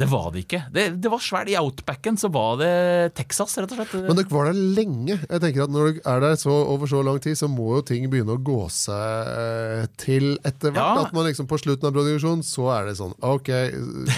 [0.00, 0.62] Det var det ikke.
[0.72, 1.50] Det, det var svært.
[1.52, 2.70] I outbacken så var det
[3.18, 3.94] Texas, rett og slett.
[4.06, 5.18] Men dere var der lenge.
[5.18, 7.82] Jeg tenker at Når dere er der så, over så lang tid, så må jo
[7.90, 10.80] ting begynne å gå seg eh, til etter hvert.
[10.80, 11.04] Ja.
[11.04, 13.52] At man liksom på slutten av produksjonen, så er det sånn Ok.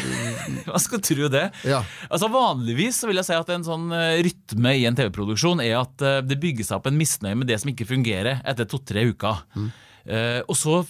[0.69, 1.47] Hva skal tro det?
[1.67, 1.83] Ja.
[2.09, 5.81] Altså Vanligvis så vil jeg si at en sånn eh, rytme i en TV-produksjon er
[5.83, 9.09] at eh, det bygger seg opp en misnøye med det som ikke fungerer etter to-tre
[9.11, 9.43] uker.
[10.07, 10.83] Eh, og så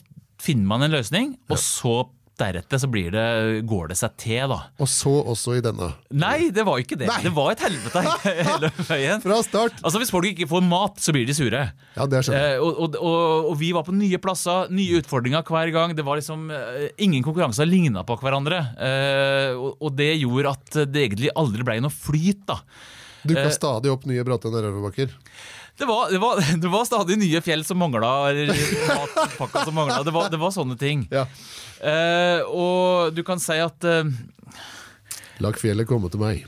[0.43, 2.03] finner man en løsning, og så
[2.41, 3.25] deretter så blir det,
[3.69, 4.59] går det seg til, da.
[4.83, 5.91] Og så også i denne.
[6.17, 7.09] Nei, det var ikke det.
[7.11, 7.19] Nei.
[7.27, 8.03] Det var et helvete
[8.49, 9.23] hele veien.
[9.25, 9.83] Fra start!
[9.83, 11.63] Altså Hvis folk ikke får mat, så blir de sure.
[11.97, 12.57] Ja, det skjønner jeg.
[12.57, 15.97] Eh, og, og, og, og vi var på nye plasser, nye utfordringer hver gang.
[15.99, 18.63] Det var liksom eh, Ingen konkurranser ligna på hverandre.
[18.81, 22.47] Eh, og, det gjorde at det egentlig aldri ble noe flyt.
[22.49, 22.63] da
[23.23, 25.13] Dukka stadig opp nye bratte nedoverbakker.
[25.79, 30.03] Det var, det, var, det var stadig nye fjell som mangla, matpakka som mangla.
[30.07, 31.07] Det, var- det var sånne ting.
[31.13, 31.27] Ja.
[31.83, 34.07] Uh, og du kan si at uh,
[35.43, 36.45] Lag fjellet komme til meg.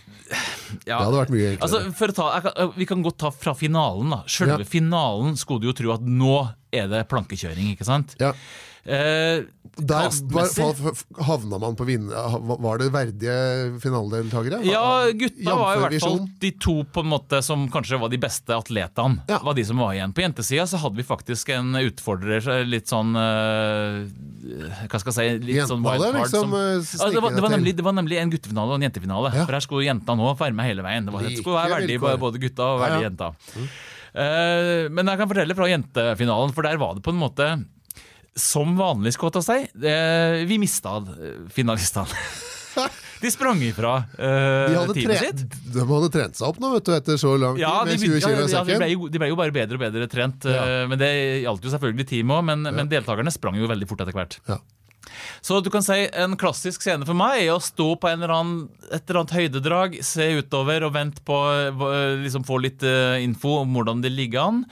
[0.87, 1.65] ja, Det hadde vært mye enklere.
[1.67, 4.13] Altså, ta, kan, vi kan godt ta fra finalen.
[4.15, 4.69] da Selve Ja.
[4.69, 6.37] finalen skulle du jo tro at nå
[6.75, 8.15] er det plankekjøring, ikke sant?
[8.23, 8.31] Ja.
[8.85, 9.45] Eh,
[9.81, 10.11] Der
[11.25, 12.05] havna man på vinn...
[12.11, 13.37] Var det verdige
[13.81, 14.59] finaledeltakere?
[14.69, 18.21] Ja, gutta var i hvert fall de to på en måte som kanskje var de
[18.23, 19.25] beste atletene.
[19.31, 19.41] Ja.
[19.43, 23.17] Var de som var igjen På jentesida så hadde vi faktisk en utfordrer, litt sånn
[23.19, 26.21] eh, Hva skal jeg si litt Jentene sånn wildcard.
[26.21, 28.79] liksom, som- eh, ja, det, var, det, var nemlig, det var nemlig en guttefinale og
[28.79, 29.33] en jentefinale.
[29.35, 29.49] Ja.
[29.49, 31.09] For her skulle jentene nå være med hele veien.
[31.09, 33.09] Det, var, det skulle være verdig både gutta og verdig Ja, ja.
[33.11, 33.33] jenta.
[34.15, 37.49] Eh, men jeg kan fortelle fra jentefinalen, for der var det på en måte
[38.37, 39.87] som vanlig, skal jeg si.
[40.49, 42.25] Vi mista eh, finalistene.
[43.25, 45.43] De sprang ifra uh, teamet sitt.
[45.73, 47.63] de hadde trent seg opp nå, vet du, etter så lang tid.
[47.63, 49.55] Ja, de, med 20 begynte- i ja, ja, de, ble jo, de ble jo bare
[49.55, 50.45] bedre og bedre trent.
[50.45, 50.65] Ja.
[50.67, 51.11] Uh, Men det
[51.47, 54.37] gjaldt jo selvfølgelig teamet òg, men, men deltakerne sprang jo veldig fort etter hvert.
[54.51, 54.59] Ja.
[55.45, 58.35] Så du kan si en klassisk scene for meg er å stå på en eller
[58.35, 63.21] annen, et eller annet høydedrag, se utover og vente på eh, liksom få litt eh,
[63.25, 64.63] info om hvordan det ligger an.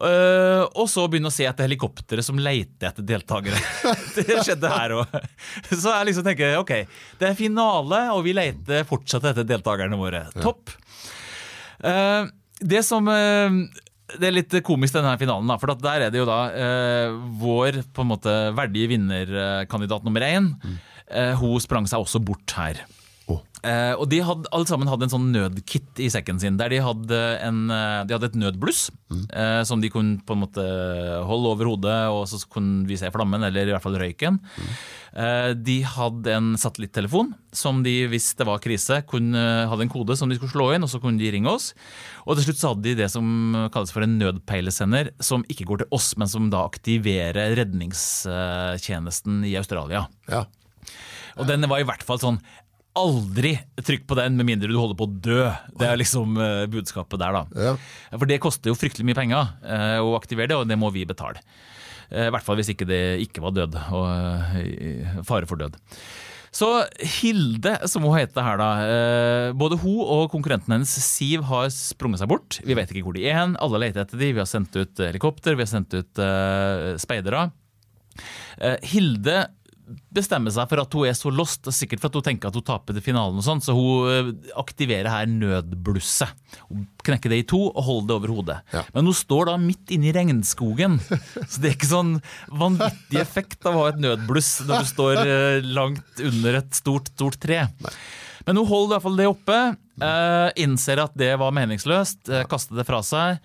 [0.00, 3.60] Eh, og så begynne å se etter helikoptre som leter etter deltakere.
[4.16, 5.14] det skjedde her òg.
[5.68, 6.74] Så jeg liksom tenker ok,
[7.20, 10.24] det er finale, og vi leter fortsatt etter deltakerne våre.
[10.40, 10.72] Topp.
[11.80, 12.28] Uh,
[12.60, 13.60] det som uh,
[14.16, 16.40] det er litt komisk denne finalen, da, for at der er det jo da
[17.38, 20.48] vår på en måte verdige vinnerkandidat nummer én.
[21.10, 22.84] Eh, hun sprang seg også bort her.
[23.60, 26.78] Eh, og de hadde alle sammen hadde en sånn nødkit i sekken sin, der de
[26.80, 28.86] hadde, en, eh, de hadde et nødbluss
[29.36, 30.64] eh, som de kunne på en måte
[31.28, 34.40] holde over hodet, og så kunne vi se flammen, eller i hvert fall røyken.
[35.12, 40.16] Eh, de hadde en satellittelefon som de, hvis det var krise, kunne, hadde en kode
[40.16, 41.74] som de skulle slå inn, og så kunne de ringe oss.
[42.24, 43.26] Og til slutt så hadde de det som
[43.74, 49.56] kalles for en nødpeilesender, som ikke går til oss, men som da aktiverer redningstjenesten i
[49.60, 50.06] Australia.
[50.30, 50.46] Ja.
[51.38, 52.40] Og den var i hvert fall sånn
[52.98, 53.52] Aldri
[53.86, 55.44] trykk på den med mindre du holder på å dø.
[55.78, 57.42] Det er liksom eh, budskapet der, da.
[57.54, 57.74] Ja.
[58.16, 61.04] For det koster jo fryktelig mye penger eh, å aktivere det, og det må vi
[61.06, 61.38] betale.
[62.10, 65.78] Eh, I hvert fall hvis ikke det ikke var død, og fare for død.
[66.50, 66.66] Så
[67.20, 68.70] Hilde, som hun heter her, da.
[69.54, 72.58] Både hun og konkurrenten hennes Siv har sprunget seg bort.
[72.66, 73.54] Vi vet ikke hvor de er hen.
[73.62, 74.32] Alle leter etter de.
[74.34, 76.22] Vi har sendt ut helikopter, vi har sendt ut
[76.98, 77.44] speidere.
[78.82, 79.44] Hilde
[80.14, 82.66] bestemmer seg for at hun er så lost, sikkert for at hun tenker at hun
[82.66, 86.34] taper til finalen, og sånn, så hun eh, aktiverer her nødblusset.
[86.68, 88.58] Hun knekker det i to og holder det over hodet.
[88.74, 88.84] Ja.
[88.94, 90.98] Men hun står da midt inne i regnskogen,
[91.50, 92.14] så det er ikke sånn
[92.62, 97.12] vanvittig effekt av å ha et nødbluss når du står eh, langt under et stort,
[97.16, 97.66] stort tre.
[98.46, 99.60] Men hun holder i hvert fall det oppe,
[100.00, 103.38] eh, innser at det var meningsløst, kaster det fra seg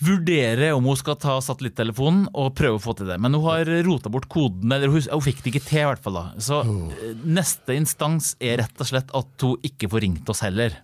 [0.00, 3.18] vurdere om hun skal ta satellittelefonen og prøve å få til det.
[3.20, 5.82] Men hun har rota bort koden, eller hun, hun fikk det ikke til.
[5.82, 6.26] i hvert fall da.
[6.40, 10.78] Så eh, neste instans er rett og slett at hun ikke får ringt oss heller.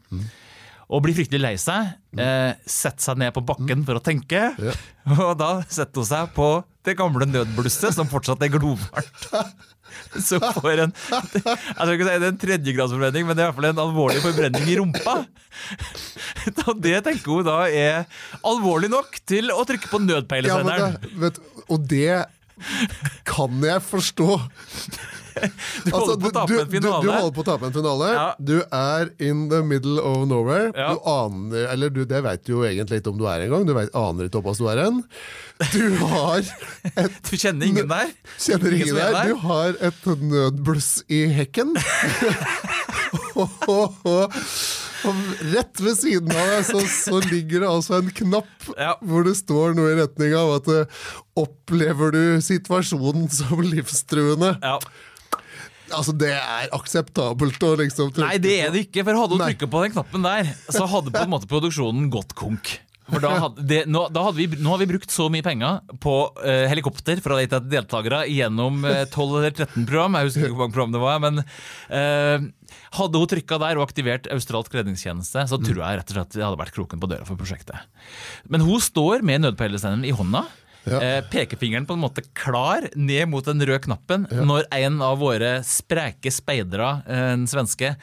[0.87, 1.97] Og blir fryktelig lei seg.
[2.15, 4.53] Eh, setter seg ned på bakken for å tenke.
[4.55, 4.75] Ja.
[5.29, 6.51] Og da setter hun seg på
[6.87, 9.27] det gamle nødblusset, som fortsatt er glovarmt.
[10.21, 13.59] Så får en Jeg skal ikke det er en tredjegradsforbrenning, men det er i hvert
[13.59, 15.17] fall en alvorlig forbrenning i rumpa.
[16.69, 18.07] Og det tenker hun da er
[18.47, 20.99] alvorlig nok til å trykke på nødpeilesenderen.
[21.17, 21.33] Ja,
[21.73, 22.27] og det
[23.27, 24.29] kan jeg forstå.
[25.87, 27.17] Du holder på å tape en en du, du finale.
[27.21, 28.09] holder på å tape en finale.
[28.17, 28.27] Ja.
[28.39, 30.71] Du er in the middle of nowhere.
[30.75, 30.95] Ja.
[30.95, 33.67] Du aner Eller du, det veit du jo egentlig ikke om du er engang.
[33.69, 35.03] Du vet, aner ikke såpass du er hen.
[35.73, 38.11] Du har et Du kjenner ingen der?
[38.37, 39.21] Kjenner Ingen ingen er der.
[39.21, 39.35] der?
[39.35, 41.75] Du har et nødbluss i hekken.
[43.37, 44.07] og, og,
[45.07, 45.21] og
[45.53, 48.95] rett ved siden av deg så, så ligger det altså en knapp Ja.
[49.07, 51.03] hvor det står noe i retning av at eh,
[51.39, 54.55] Opplever du situasjonen som livstruende?
[54.65, 54.79] Ja.
[55.95, 59.05] Altså, det er akseptabelt å liksom trykke Nei, det er det ikke.
[59.07, 62.35] For hadde hun trykka på den knappen der, så hadde på en måte produksjonen gått
[62.39, 62.79] konk.
[63.07, 65.79] For da hadde, det, nå, da hadde vi, nå har vi brukt så mye penger
[66.03, 70.19] på eh, helikopter lete etter deltakere gjennom eh, 12 eller 13 program.
[70.19, 71.23] Jeg husker ikke hvor mange program det var.
[71.23, 72.49] Men eh,
[72.99, 76.47] hadde hun trykka der og aktivert australsk redningstjeneste, så tror jeg rett og slett det
[76.49, 77.87] hadde vært kroken på døra for prosjektet.
[78.51, 80.43] Men hun står med nødpeilesenderen i hånda.
[80.87, 81.01] Ja.
[81.03, 85.59] Eh, pekefingeren på en måte klar ned mot den røde knappen når en av våre
[85.67, 87.97] spreke speidere, eh, en svenske,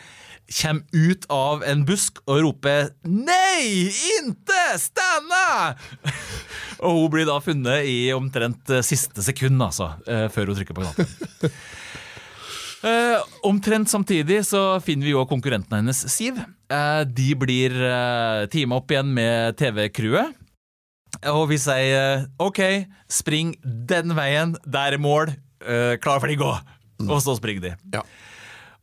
[0.51, 3.87] kommer ut av en busk og roper 'Nei!
[4.19, 4.63] Inte!
[4.77, 5.77] Stanna!'
[6.83, 10.77] og hun blir da funnet i omtrent eh, siste sekund, altså, eh, før hun trykker
[10.77, 11.55] på knappen.
[12.83, 16.41] Eh, omtrent samtidig så finner vi jo konkurrenten hennes, Siv.
[16.67, 20.33] Eh, de blir uh, teama opp igjen med TV-crewet.
[21.31, 22.61] Og vi sier OK,
[23.11, 25.31] spring den veien, der er mål,
[25.63, 26.53] uh, klar for de gå.
[27.07, 27.73] Og så springer de.
[27.95, 28.03] Ja.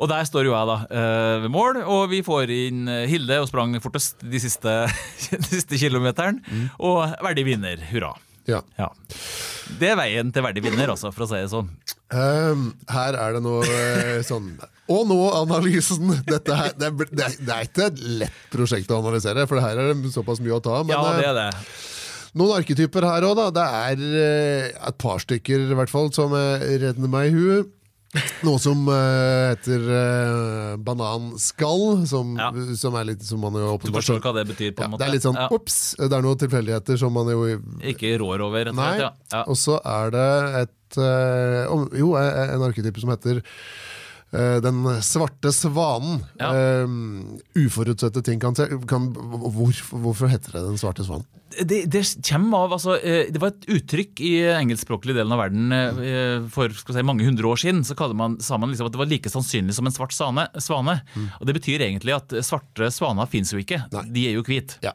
[0.01, 3.37] Og der står jo jeg da eh, ved mål, og vi får inn eh, Hilde
[3.43, 4.73] og sprang fortest de siste,
[5.35, 6.41] de siste kilometeren.
[6.81, 8.15] Og verdig vinner, hurra.
[8.49, 8.63] Ja.
[8.81, 8.89] Ja.
[9.81, 11.69] Det er veien til verdig vinner, altså, for å si det sånn.
[12.11, 14.49] Um, her er det noe eh, sånn
[14.91, 16.09] Og nå analysen!
[16.27, 19.63] Dette her, det, er, det, er, det er ikke et lett prosjekt å analysere, for
[19.63, 20.81] her er det såpass mye å ta.
[20.83, 21.90] Men Ja, det eh, er det.
[22.39, 23.49] Noen arketyper her òg, da.
[23.55, 27.77] Det er eh, et par stykker i hvert fall som eh, redder meg i huet.
[28.43, 32.49] Noe som uh, heter uh, bananskall, som, Ja.
[32.75, 35.05] som er litt som man jo Du forstår hva det betyr, på ja, en måte?
[35.05, 35.47] Det er litt sånn Ja.
[35.55, 35.77] ops!
[35.95, 37.45] Det er noen tilfeldigheter som man jo
[37.87, 38.89] Ikke rår over, Nei.
[38.99, 39.13] Ja.
[39.31, 39.45] Ja.
[39.47, 40.27] Og så er det
[40.65, 43.45] et uh, Jo, en arketype som heter
[44.31, 46.21] Den svarte svanen.
[46.39, 46.53] Ja.
[46.55, 48.55] Eh, uforutsette ting kan,
[48.87, 51.27] kan hvor, Hvorfor heter det Den svarte svanen?
[51.51, 55.75] Det, det kommer av altså, eh, Det var et uttrykk i engelskspråklig delen av verden
[55.75, 57.83] eh, for si, mange hundre år siden.
[57.87, 61.01] Så man, sa man liksom at det var like sannsynlig som en svart sane, svane.
[61.41, 63.83] Og Det betyr egentlig at svarte svaner fins jo ikke.
[63.91, 64.07] Nei.
[64.15, 64.79] De er jo hvite.
[64.87, 64.95] Ja.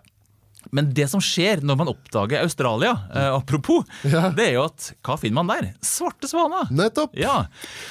[0.72, 4.30] Men det som skjer når man oppdager Australia, eh, apropos, Ja.
[4.30, 5.74] det er jo at hva finner man der?
[5.82, 6.70] Svarte svaner!
[6.72, 7.14] Nettopp!
[7.20, 7.48] Ja,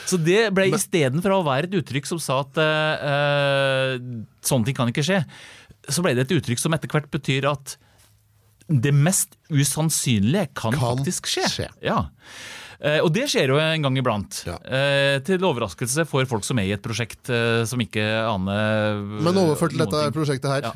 [0.06, 3.98] Så det ble istedenfor å være et uttrykk som sa at eh, eh,
[4.42, 5.22] sånne ting kan ikke skje,
[5.88, 7.76] så ble det et uttrykk som etter hvert betyr at
[8.68, 11.44] det mest usannsynlige kan, Kan faktisk skje.
[11.52, 11.68] skje.
[11.84, 12.06] Ja.
[12.80, 14.42] Eh, Og det skjer jo en gang iblant.
[14.48, 14.56] Ja.
[14.64, 19.36] Eh, til overraskelse for folk som er i et prosjekt eh, som ikke aner Men
[19.36, 20.12] overført til dette ting.
[20.16, 20.62] prosjektet her.
[20.62, 20.72] Ja.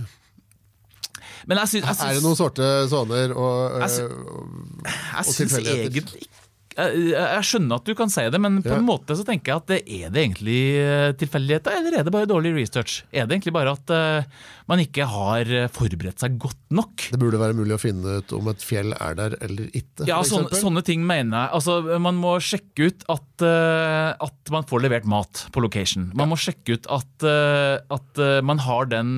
[1.48, 5.56] Men jeg synes, jeg Er det noen svarte soner og, Jeg sy- eh, Jeg synes
[5.64, 6.36] egentlig ikke
[6.78, 8.76] jeg, skjønner at du kan si det, men på Ja.
[8.78, 12.28] en måte så tenker jeg at er det egentlig eh, tilfeldigheter, eller er det bare
[12.30, 13.00] dårlig research?
[13.10, 14.22] Er det egentlig bare at eh,
[14.70, 17.08] man ikke har forberedt seg godt nok?
[17.10, 20.06] det burde være mulig å finne ut om et fjell er der eller ikke.
[20.06, 21.50] Ja, sånne, sånne ting mener jeg.
[21.58, 26.08] Altså, man må sjekke ut at, eh, at man får levert mat på location.
[26.18, 29.16] Man må sjekke ut at, eh, at eh, man har den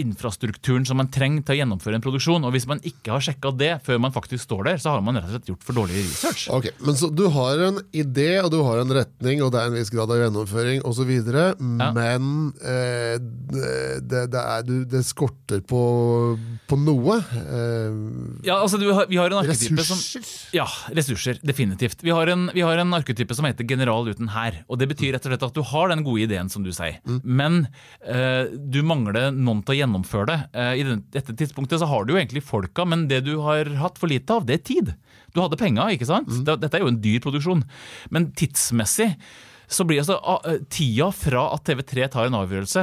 [0.00, 2.44] infrastrukturen som man trenger til å gjennomføre en produksjon.
[2.46, 5.18] Og hvis man ikke har sjekka det før man faktisk står der, så har man
[5.18, 6.46] rett og slett gjort for dårlig research.
[6.54, 9.70] Ok, men så Du har en idé, og du har en retning, og det er
[9.72, 11.10] en viss grad av gjennomføring osv.,
[11.60, 12.30] men
[12.62, 15.80] eh, det, det, er, du, det skorter på,
[16.70, 17.18] på noe.
[17.18, 17.98] Eh,
[18.46, 20.22] Ja, altså du har, Vi har en arketype som ressurser.
[20.56, 21.40] Ja, ressurser.
[21.42, 22.02] Definitivt.
[22.06, 24.60] Vi har, en, vi har en arketype som heter general uten hær.
[24.70, 27.00] Og det betyr rett og slett at du har den gode ideen, som du sier.
[27.24, 27.64] Men
[28.06, 30.38] uh, du mangler noen til å gjennomføre det.
[30.54, 30.86] Uh, I
[31.16, 34.36] dette tidspunktet så har du jo egentlig folka, men det du har hatt for lite
[34.36, 34.92] av, det er tid.
[35.34, 36.30] Du hadde penger, ikke sant?
[36.30, 36.44] Mm.
[36.50, 37.64] Dette er jo en dyr produksjon.
[38.14, 39.12] Men tidsmessig
[39.70, 42.82] så blir altså ah, eh, tida fra at TV3 tar en avgjørelse,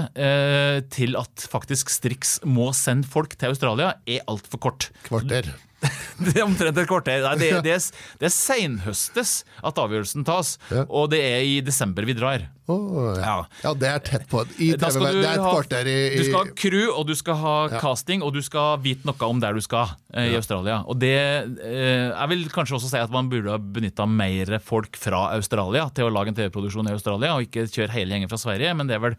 [0.95, 4.87] til at faktisk Strix må sende folk til Australia, er altfor kort.
[5.09, 5.51] Kvarter.
[6.25, 7.21] Det er omtrent et kvarter.
[7.25, 7.87] Nei, det, det, er,
[8.21, 10.85] det er seinhøstes at avgjørelsen tas, Ja.
[10.89, 12.47] og det er i desember vi drar.
[12.67, 13.21] Åh, ja.
[13.23, 13.35] Ja.
[13.63, 14.41] ja, det er tett på.
[14.59, 17.37] I TV, det er et kvarter i, i Du skal ha crew, og du skal
[17.39, 17.79] ha Ja.
[17.79, 20.81] casting, og du skal vite noe om der du skal eh, i Australia.
[20.87, 24.99] Og det eh, Jeg vil kanskje også si at man burde ha benytta mer folk
[24.99, 28.41] fra Australia til å lage en TV-produksjon i Australia, og ikke kjøre hele gjengen fra
[28.41, 28.75] Sverige.
[28.75, 29.15] Men det er vel,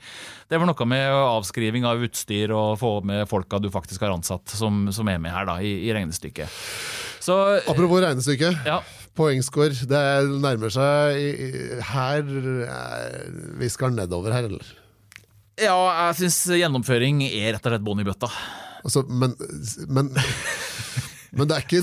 [0.48, 4.12] det er vel noe med avskriving av utstyr og få med folka du faktisk har
[4.12, 6.52] ansatt, som, som er med her da, i, i regnestykket.
[7.24, 7.34] Så
[7.68, 8.52] Apropos regnestykke.
[8.68, 8.82] ja.
[9.18, 9.74] Poengscore.
[9.90, 10.02] Det
[10.38, 13.24] nærmer seg Her eh,
[13.59, 14.74] Vi skal nedover her, eller?
[15.59, 15.74] Ja,
[16.07, 18.31] jeg syns gjennomføring er rett og slett bånn i bøtta.
[18.87, 19.35] Altså, men,
[19.90, 20.12] men
[21.36, 21.80] Men det er ikke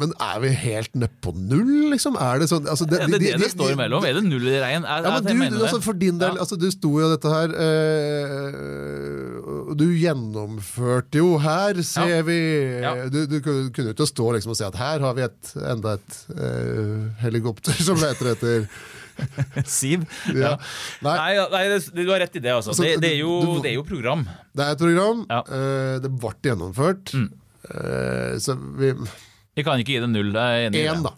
[0.00, 2.16] Men er vi helt nede på null, liksom?
[2.20, 4.04] Er det sånn altså, Det er det de- det, de- står de- imellom.
[4.04, 4.84] Er det null i regn?
[4.84, 6.40] Er, Ja, men du, mener altså for din del, Ja.
[6.44, 7.48] altså du sto jo dette her
[8.66, 12.22] øh, Du gjennomførte jo her, ser Ja.
[12.22, 12.36] vi
[12.82, 12.92] Ja.
[13.08, 15.94] Du, du kunne jo ikke stå liksom og si at her har vi et, enda
[15.96, 18.68] et øh, helikopter som leter etter
[19.64, 20.02] Siv.
[20.36, 20.58] Ja.
[21.00, 21.16] Nei,
[21.50, 22.52] Nei, det- du har rett i det.
[22.52, 22.70] Altså.
[22.74, 24.26] Altså, Det, det, er jo, det er jo program.
[24.54, 25.22] det er et program.
[25.30, 25.38] Ja.
[25.48, 27.14] eh, det ble gjennomført.
[27.16, 27.30] Mm.
[27.70, 28.92] Eh, så vi
[29.56, 30.34] Vi kan ikke gi det null.
[30.36, 31.14] Jeg er enig da.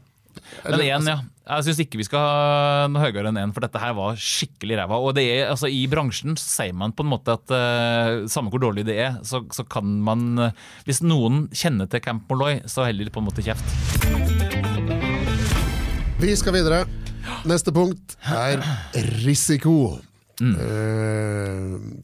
[0.64, 1.18] Men én, ja.
[1.48, 4.76] Jeg syns ikke vi skal ha noe høyere enn én, for dette her var skikkelig
[4.82, 4.98] ræva.
[5.00, 8.62] Og det er, altså, i bransjen sier man på en måte at uh, samme hvor
[8.62, 12.84] dårlig det er, så, så kan man uh, Hvis noen kjenner til Camp Molloy, så
[12.88, 13.64] heller på en måte kjeft.
[16.20, 16.84] Vi skal videre.
[17.48, 18.60] Neste punkt er
[19.24, 19.96] risiko.
[20.40, 20.54] Mm.
[20.54, 22.02] Eh,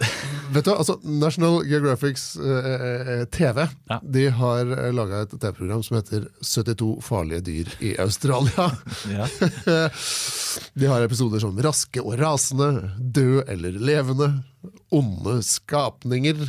[0.54, 4.00] vet du, altså National Geographics eh, eh, TV Ja.
[4.02, 8.70] De har uh, laga et TV-program som heter 72 farlige dyr i Australia.
[9.14, 9.26] Ja.
[10.74, 14.28] De har episoder som Raske og rasende, Død eller levende,
[14.94, 16.40] Onde skapninger.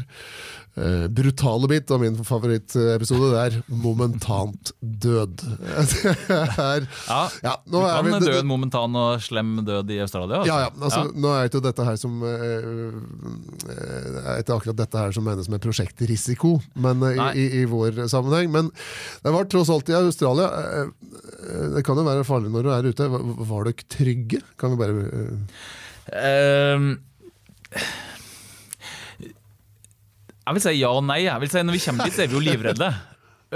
[0.78, 3.30] Eh, brutale bit av min favorittepisode.
[3.32, 5.44] Det er 'momentant død'.
[6.28, 9.90] Det er, Ja, ja, Du nå er kan vi- dø en momentan og slem død
[9.92, 10.42] i Australia.
[10.42, 10.48] Altså.
[10.48, 14.76] Ja, ja, altså, Nå er ikke dette her som uh, eh, Det er ikke akkurat
[14.78, 18.52] dette her som menes med prosjektrisiko men, uh, i, i, vår sammenheng.
[18.52, 18.72] Men
[19.24, 20.48] det var tross alt i Australia.
[20.52, 20.88] eh,
[21.50, 23.10] eh, Det kan jo være farlig når du er ute.
[23.10, 24.42] Var, var dere trygge?
[24.58, 25.34] Kan vi bare eh,
[26.14, 27.00] Ehm,
[30.46, 31.24] jeg vil si ja og nei.
[31.26, 32.94] Jeg vil si Når vi kommer dit, så er vi jo livredde.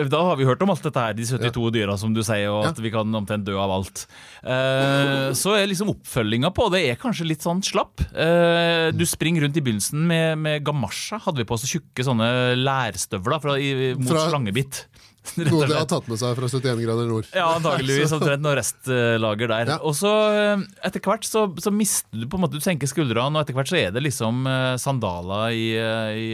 [0.10, 2.68] Da har vi hørt om alt dette her, de 72 dyra som du sier, og
[2.70, 4.04] at vi kan omtrent dø av alt.
[4.48, 8.00] Eh, så er liksom oppfølginga på det er kanskje litt sånn slapp.
[8.14, 11.20] Eh, du springer rundt i begynnelsen med, med gamasja.
[11.26, 12.30] Hadde vi på oss tjukke sånne
[12.62, 13.58] lærstøvler fra,
[14.00, 14.86] mot Fra- slangebitt.
[15.50, 17.30] Noe de har tatt med seg fra 71 grader nord.
[17.36, 19.74] Ja, antakeligvis omtrent noe restlager der.
[19.76, 19.80] Ja.
[19.86, 23.36] Og så eh, etter hvert så, så mister du på en måte, du senker skuldrene,
[23.36, 26.30] og etter hvert så er det liksom eh, sandaler i, eh, i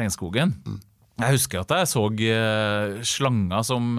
[0.00, 0.54] regnskogen.
[0.64, 0.86] regnskogen.
[1.20, 2.02] Jeg husker at jeg så
[3.04, 3.90] slanger som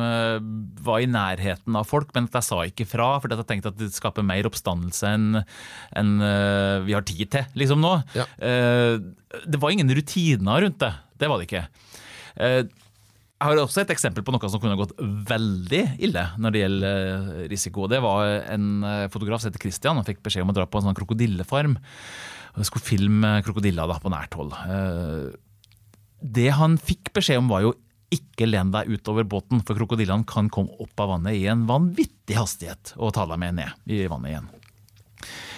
[0.82, 3.78] var i nærheten av folk, men at jeg sa ikke fra, For jeg tenkte at
[3.78, 7.94] det skaper mer oppstandelse enn eh, vi har tid til liksom nå.
[8.18, 8.26] Ja.
[8.42, 10.94] Det var ingen rutiner rundt det.
[11.22, 11.66] Det var det ikke.
[13.42, 17.08] Jeg har også et eksempel på noe som kunne gått veldig ille når det gjelder
[17.10, 17.88] eh, risiko.
[17.89, 19.98] Det var en eh, fotograf som heter Christian.
[19.98, 21.74] Han fikk beskjed om å dra på en sånn krokodillefarm.
[22.54, 24.54] Og skulle filme krokodiller da, på nært hold.
[24.70, 25.32] Eh,
[26.22, 27.74] Det han fikk beskjed om, var jo
[28.14, 32.38] ikke len deg utover båten, for krokodillene kan komme opp av vannet i en vanvittig
[32.38, 34.50] hastighet og ta deg med ned i vannet igjen.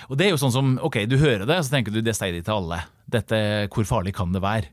[0.08, 2.32] Og det er jo sånn som, ok, Du hører det, så tenker du det sier
[2.32, 2.84] de til alle.
[3.14, 3.38] Dette,
[3.74, 4.72] Hvor farlig kan det være?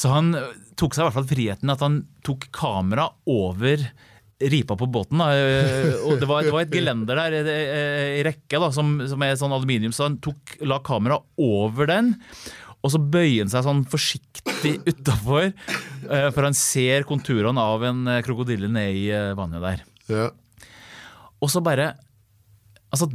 [0.00, 0.32] Så han
[0.80, 3.84] tok seg i hvert fall friheten at han tok kamera over
[4.44, 5.20] ripa på båten.
[5.22, 5.28] Da.
[6.04, 7.36] og Det var, det var et gelender der
[8.18, 12.14] i rekke da, som, som er sånn aluminium, så han tok, la kamera over den.
[12.84, 15.52] Og så bøyer han seg sånn forsiktig utafor,
[16.04, 19.06] for han ser konturene av en krokodille ned i
[19.38, 19.84] vannet der.
[20.12, 20.26] Ja.
[21.40, 21.94] Og så bare
[22.94, 23.08] Altså,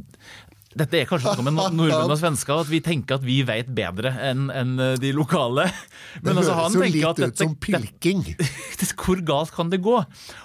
[0.77, 4.11] dette er kanskje noe med nordmenn og svensker, at vi tenker at vi vet bedre
[4.27, 5.65] enn en de lokale.
[6.13, 8.21] Det Men altså, han høres jo tenker litt at ut som pilking.
[8.79, 9.97] dette, hvor galt kan det gå?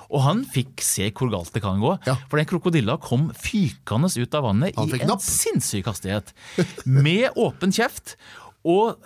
[0.08, 1.92] Og han fikk se hvor galt det kan gå.
[2.08, 2.16] Ja.
[2.30, 5.24] For den krokodilla kom fykende ut av vannet i en napp.
[5.24, 6.32] sinnssyk hastighet.
[6.88, 8.16] Med åpen kjeft.
[8.64, 8.96] Og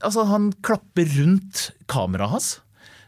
[0.00, 2.52] altså, han klapper rundt kameraet hans.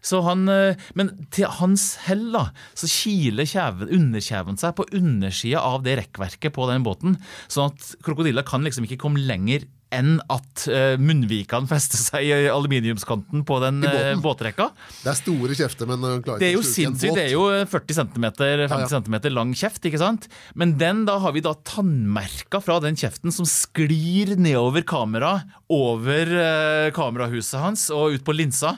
[0.05, 5.62] Så han, eh, men til hans hell da, så kiler kjeven, underkjeven seg på undersida
[5.64, 7.16] av det rekkverket på den båten,
[7.48, 12.48] sånn at krokodilla kan liksom ikke komme lenger enn at uh, munnvikene fester seg i
[12.50, 14.68] aluminiumskanten på den eh, båtrekka.
[15.05, 17.18] Det er store kjefter, men han klarer er ikke å sluke en båt.
[17.18, 18.90] Det er jo 40 cm, 50 Ja, ja.
[18.90, 20.28] cm lang kjeft, ikke sant?
[20.59, 25.36] Men den da har vi da tannmerka fra den kjeften som sklir nedover kamera,
[25.72, 28.76] over eh, kamerahuset hans og ut på linsa.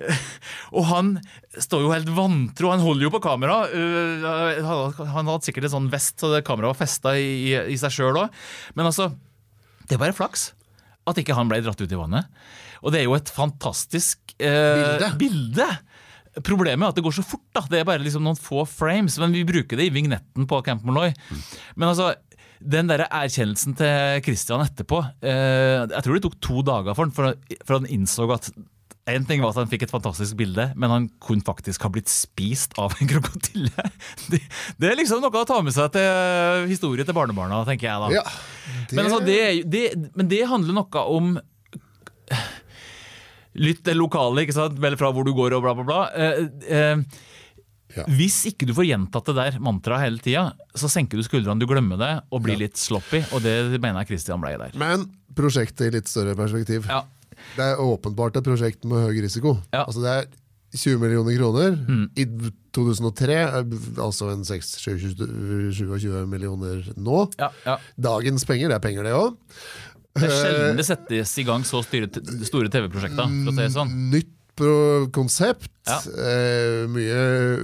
[0.76, 1.10] Og han
[1.60, 3.58] står jo helt vantro, han holder jo på kamera.
[3.68, 4.24] øh,
[5.06, 8.18] han- hadde sikkert en sånn vest, så kameraet var festa i, i, i seg sjøl
[8.24, 8.40] òg.
[8.78, 9.10] Men altså,
[9.86, 10.50] det er bare flaks
[11.10, 12.28] at ikke han ble dratt ut i vannet.
[12.84, 15.08] Og det er jo et fantastisk eh, Bilde.
[15.20, 15.68] bilde.
[16.46, 17.42] Problemet er at det går så fort.
[17.56, 20.60] da Det er bare liksom noen få frames, men vi bruker det i vignetten på
[20.64, 21.10] Camp Molloy.
[21.74, 22.12] Men altså,
[22.60, 27.14] den der erkjennelsen til Christian etterpå eh, Jeg tror det tok to dager for han,
[27.16, 28.50] for, for han innså at
[29.16, 32.10] en ting var at han fikk et fantastisk bilde, men han kunne faktisk ha blitt
[32.12, 33.86] spist av en krokodille.
[34.30, 34.40] Det,
[34.78, 38.10] det er liksom noe å ta med seg til historie til barnebarna, tenker jeg da.
[38.20, 38.24] Ja,
[38.92, 39.38] Men, altså, det,
[39.70, 39.84] det,
[40.18, 41.32] men det handler noe om
[43.60, 44.76] Lytt det lokale, ikke sant?
[44.80, 46.00] Vel fra hvor du går og bla, bla, bla.
[46.14, 47.26] Eh, eh,
[47.90, 48.04] Ja.
[48.06, 50.44] Hvis ikke du får gjentatt det der mantraet hele tida,
[50.78, 52.60] så senker du skuldrene, du glemmer det og blir Ja.
[52.68, 54.76] litt sloppy, og det mener jeg Christian ble der.
[54.78, 56.86] Men prosjektet i litt større perspektiv.
[56.86, 57.00] Ja.
[57.56, 59.56] Det er åpenbart et prosjekt med høy risiko.
[59.72, 59.84] Ja.
[59.86, 60.30] Altså det er
[60.76, 61.76] 20 millioner kroner.
[61.76, 62.04] Mm.
[62.14, 62.26] I
[62.76, 67.24] 2003, eh, altså en 6-27 millioner nå.
[67.40, 67.78] Ja, ja.
[67.98, 69.38] Dagens penger, det er penger det òg.
[70.18, 72.10] Det er sjelden det settes i gang så styre,
[72.46, 73.96] store TV-prosjekter, si sånn.
[74.10, 74.36] Nytt
[75.14, 75.70] konsept.
[75.88, 75.98] Ja.
[76.04, 77.20] Eh, mye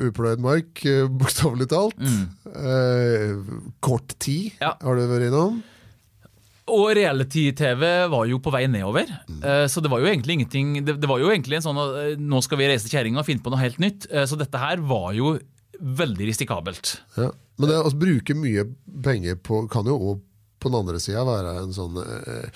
[0.09, 1.99] upløyd mark, eh, bokstavelig talt.
[2.01, 3.37] Eh,
[3.85, 4.77] kort tid Mm.
[4.83, 5.63] Har du vært innom.
[6.67, 9.07] Og reality-TV var jo på vei nedover.
[9.31, 9.43] Mm.
[9.43, 12.17] Eh, Så det var jo egentlig ingenting Det, det var jo egentlig en sånn eh,
[12.19, 14.09] nå skal vi reise kjerringa og finne på noe helt nytt.
[14.11, 15.37] Eh, Så dette her var jo
[15.79, 16.97] veldig risikabelt.
[17.17, 17.31] Ja.
[17.61, 18.65] Men det å bruke mye
[19.05, 20.23] penger på kan jo òg
[20.61, 22.49] på den andre sida være en sånn eh,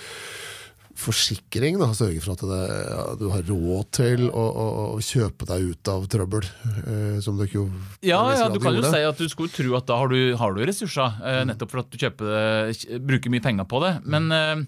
[1.00, 5.48] forsikring da, sørge for at det, ja, du har råd til å, å, å, kjøpe
[5.48, 6.48] deg ut av trøbbel.
[6.84, 7.66] Eh, som ikke jo
[8.06, 10.56] Ja, ja du kan jo si at du skulle tro at da har du, har
[10.56, 11.52] du ressurser, eh, mm.
[11.52, 13.94] nettopp for at du kjøper, bruker mye penger på det.
[14.10, 14.66] Men eh,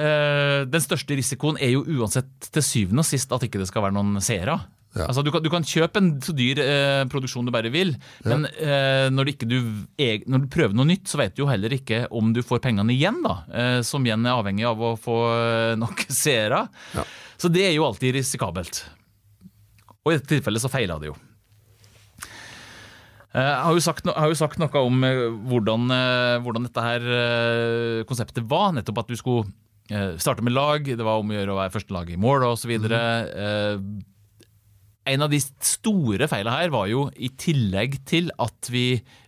[0.00, 3.88] eh, den største risikoen er jo uansett til syvende og sist at ikke det skal
[3.88, 4.60] være noen seere.
[4.90, 5.04] Ja.
[5.06, 8.32] Altså, du, kan, du, kan, kjøpe en så dyr eh, produksjon du bare vil, ja.
[8.32, 9.58] men eh, når, du
[9.94, 12.62] er, når, du prøver noe nytt, så vet du jo heller ikke om du får
[12.64, 16.64] pengene igjen, da, eh, som igjen er avhengig av å få eh, nok seere.
[16.96, 17.06] Ja.
[17.38, 18.82] Så det er jo alltid risikabelt.
[20.02, 21.16] Og i dette tilfellet så feila det jo.
[23.30, 25.86] Eh, jeg har sagt, no, har jo sagt noe om eh, hvordan,
[26.42, 27.10] hvordan, dette her
[28.10, 28.74] konseptet var.
[28.74, 29.46] Nettopp at du skulle
[30.22, 32.74] starte med lag, det var om å gjøre å være første lag i mål osv.
[32.78, 34.00] Mm
[35.10, 38.84] en av de store feilene her var jo, i tillegg til at vi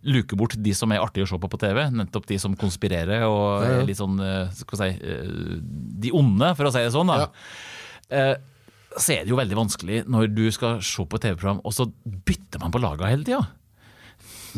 [0.06, 3.26] luker bort de som er artige å se på på TV, nettopp de som konspirerer
[3.26, 3.82] og ja, ja.
[3.88, 4.20] litt sånn
[4.56, 5.58] skal vi si, eh,
[6.06, 7.26] De onde, for å si det sånn, da.
[7.26, 7.30] Ja.
[8.12, 8.34] Eh,
[8.92, 12.60] så er det jo veldig vanskelig når du skal se på TV-program, og så bytter
[12.62, 13.42] man på laga hele tida.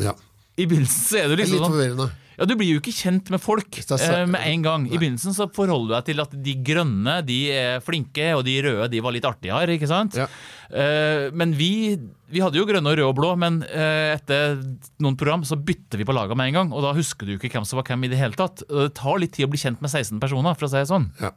[0.02, 0.14] Ja.
[0.58, 2.10] I begynnelsen så er det liksom sånn.
[2.38, 4.86] Ja, Du blir jo ikke kjent med folk eh, med en gang.
[4.88, 8.56] I begynnelsen så forholder du deg til at de grønne de er flinke, og de
[8.64, 9.76] røde de var litt artigere.
[9.76, 10.18] ikke sant?
[10.18, 10.28] Ja.
[10.70, 11.94] Eh, men vi,
[12.32, 14.58] vi, hadde jo grønne, og røde og blå, men eh, etter
[15.02, 16.74] noen program så bytter vi på laga med en gang.
[16.74, 18.66] Og da husker du ikke hvem som var hvem i det hele tatt.
[18.66, 21.10] Det tar litt tid å bli kjent med 16 personer, for å si det sånn.
[21.22, 21.34] Ja.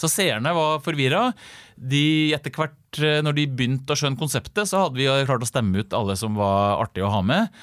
[0.00, 1.30] Så seerne var forvirra.
[1.76, 5.48] De, etter hvert, eh, når de begynte å skjønne konseptet, så hadde vi klart å
[5.48, 7.60] stemme ut alle som var artige å ha med.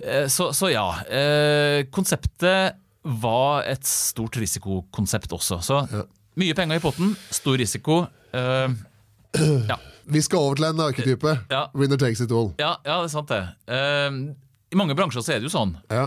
[0.00, 0.86] Eh, så, så ja.
[1.06, 5.60] Eh, konseptet var et stort risikokonsept også.
[5.64, 6.04] Så ja.
[6.40, 8.04] mye penger i potten, stor risiko.
[8.32, 8.68] Eh,
[9.68, 9.80] ja.
[10.10, 11.34] Vi skal over til en arketype.
[11.52, 11.66] Ja.
[11.76, 12.50] Winner takes it all.
[12.58, 13.44] Ja, ja, det er sant, det.
[14.70, 16.02] I mange bransjer så er det jo sånn ja.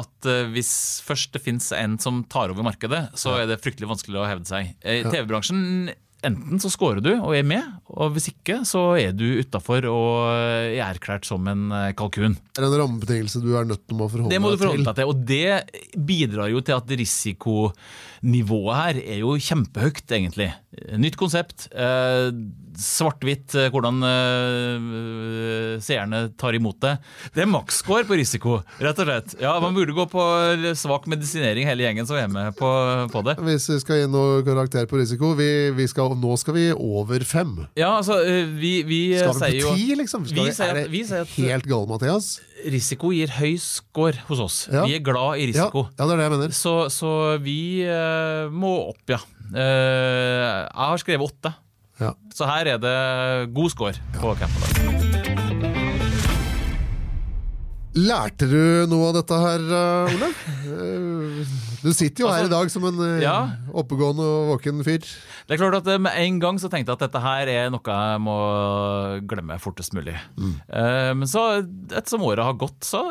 [0.00, 0.72] at hvis
[1.04, 4.48] først det fins en som tar over markedet, så er det fryktelig vanskelig å hevde
[4.48, 4.74] seg.
[4.84, 5.94] I TV-bransjen
[6.26, 10.30] enten så scorer du og er med, og hvis ikke så er du utafor og
[10.30, 12.36] er erklært som en eh, kalkun.
[12.52, 14.36] Det er en rammebetingelse du er nødt til å forholde deg til.
[14.36, 19.22] Det må du forholde deg til, og det bidrar jo til at risikonivået her er
[19.22, 20.50] jo kjempehøyt, egentlig.
[21.02, 21.68] Nytt konsept.
[21.74, 22.30] Eh,
[22.78, 26.94] svart-hvitt eh, hvordan uh, seerne tar imot det.
[27.34, 29.36] Det er maksscore på risiko, rett og slett.
[29.42, 30.24] Ja, Man burde gå på
[30.78, 32.70] svak medisinering hele gjengen som er med på,
[33.12, 33.36] på det.
[33.44, 37.24] Hvis vi skal gi noe karakter på risiko, vi, vi skal, nå skal vi over
[37.28, 37.54] fem.
[37.78, 38.18] Ja, altså,
[38.56, 40.26] vi, vi skal vi på ti, liksom?
[40.28, 42.34] Skal vi, er det at, helt gale, Mathias?
[42.62, 44.58] Risiko gir høy score hos oss.
[44.70, 44.86] Ja.
[44.86, 45.86] Vi er glad i risiko.
[45.90, 46.56] Ja, ja det er det jeg mener.
[46.56, 47.12] Så, så
[47.42, 49.20] vi uh, må opp, ja.
[49.52, 51.54] Uh, jeg har skrevet åtte.
[52.00, 52.14] Ja.
[52.34, 54.72] Så her er det god score på Campbell.
[57.92, 60.32] Lærte du noe av dette her, eh, Ole?
[61.82, 63.36] Eh, du sitter jo altså, her i dag som en ja.
[63.74, 65.02] oppegående og våken fyr.
[65.02, 67.82] Det er klart at Med en gang så tenkte jeg at dette her er noe
[67.82, 68.36] jeg må
[69.28, 70.14] glemme fortest mulig.
[70.38, 70.54] Mm.
[71.18, 71.42] Men så,
[71.90, 73.02] ettersom året har gått, så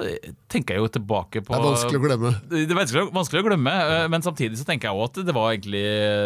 [0.51, 2.33] tenker jeg jo tilbake på Det er vanskelig å glemme.
[2.49, 3.75] Det er vanskelig, vanskelig å glemme,
[4.13, 5.83] Men samtidig så tenker jeg også at det var egentlig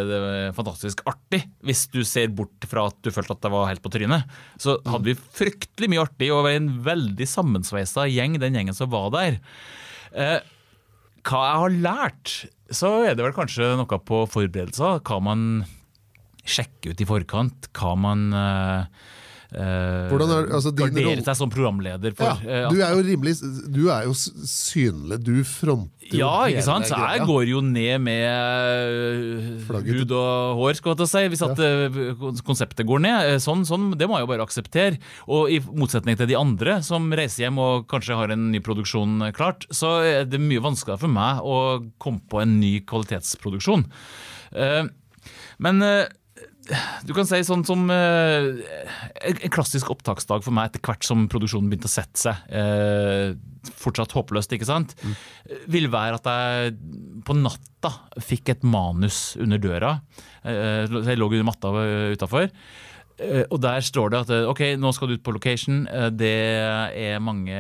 [0.10, 1.42] det var fantastisk artig.
[1.66, 4.30] Hvis du ser bort fra at du følte at det var helt på trynet.
[4.62, 9.12] Så hadde vi fryktelig mye artig og en veldig sammensveisa gjeng, den gjengen som var
[9.16, 9.40] der.
[10.16, 10.40] Eh,
[11.26, 12.34] hva jeg har lært,
[12.74, 15.02] så er det vel kanskje noe på forberedelser.
[15.06, 15.66] Hva man
[16.46, 18.86] sjekker ut i forkant hva man uh,
[19.56, 22.42] Uh, er, altså, gardere seg som programleder for.
[22.44, 23.38] Ja, du er jo rimelig
[23.72, 25.22] Du er jo synlig.
[25.24, 26.90] Du fronter jo Ja, ikke sant?
[26.90, 30.02] Så jeg går jo ned med Flagget.
[30.02, 32.34] hud og hår, skal jeg si, hvis at ja.
[32.44, 33.30] konseptet går ned.
[33.44, 35.00] Sånn, sånn, det må jeg jo bare akseptere.
[35.32, 39.30] Og i motsetning til de andre som reiser hjem og kanskje har en ny produksjon
[39.38, 41.58] klart, så er det mye vanskeligere for meg å
[42.02, 43.88] komme på en ny kvalitetsproduksjon.
[45.64, 45.84] Men
[47.06, 48.48] du kan si sånn som eh,
[49.30, 52.48] En klassisk opptaksdag for meg etter hvert som produksjonen begynte å sette seg.
[52.50, 53.36] Eh,
[53.82, 54.96] fortsatt håpløst, ikke sant?
[55.02, 55.14] Mm.
[55.78, 56.76] Vil være at jeg
[57.26, 57.94] på natta
[58.24, 59.96] fikk et manus under døra.
[60.46, 61.74] Eh, jeg lå under matta
[62.16, 62.50] utafor.
[63.16, 65.86] Eh, og der står det at eh, ok, nå skal du ut på location.
[65.88, 66.34] Eh, det
[67.00, 67.56] er mange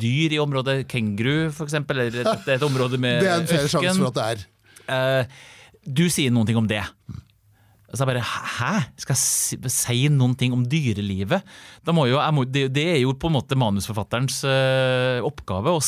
[0.00, 0.78] dyr i området.
[0.90, 1.76] Kenguru, f.eks.
[1.82, 3.24] Eller det er et område med ørken.
[3.24, 5.36] Det er en fair sjanse for at det er.
[5.84, 6.82] Du sier noen ting om det.
[7.94, 7.98] Mm.
[7.98, 8.72] Så jeg bare Hæ?
[9.00, 11.44] Skal jeg si noen ting om dyrelivet?
[11.86, 15.82] Jo, må, det, det, er jo på en måte manusforfatterens uh, oppgave å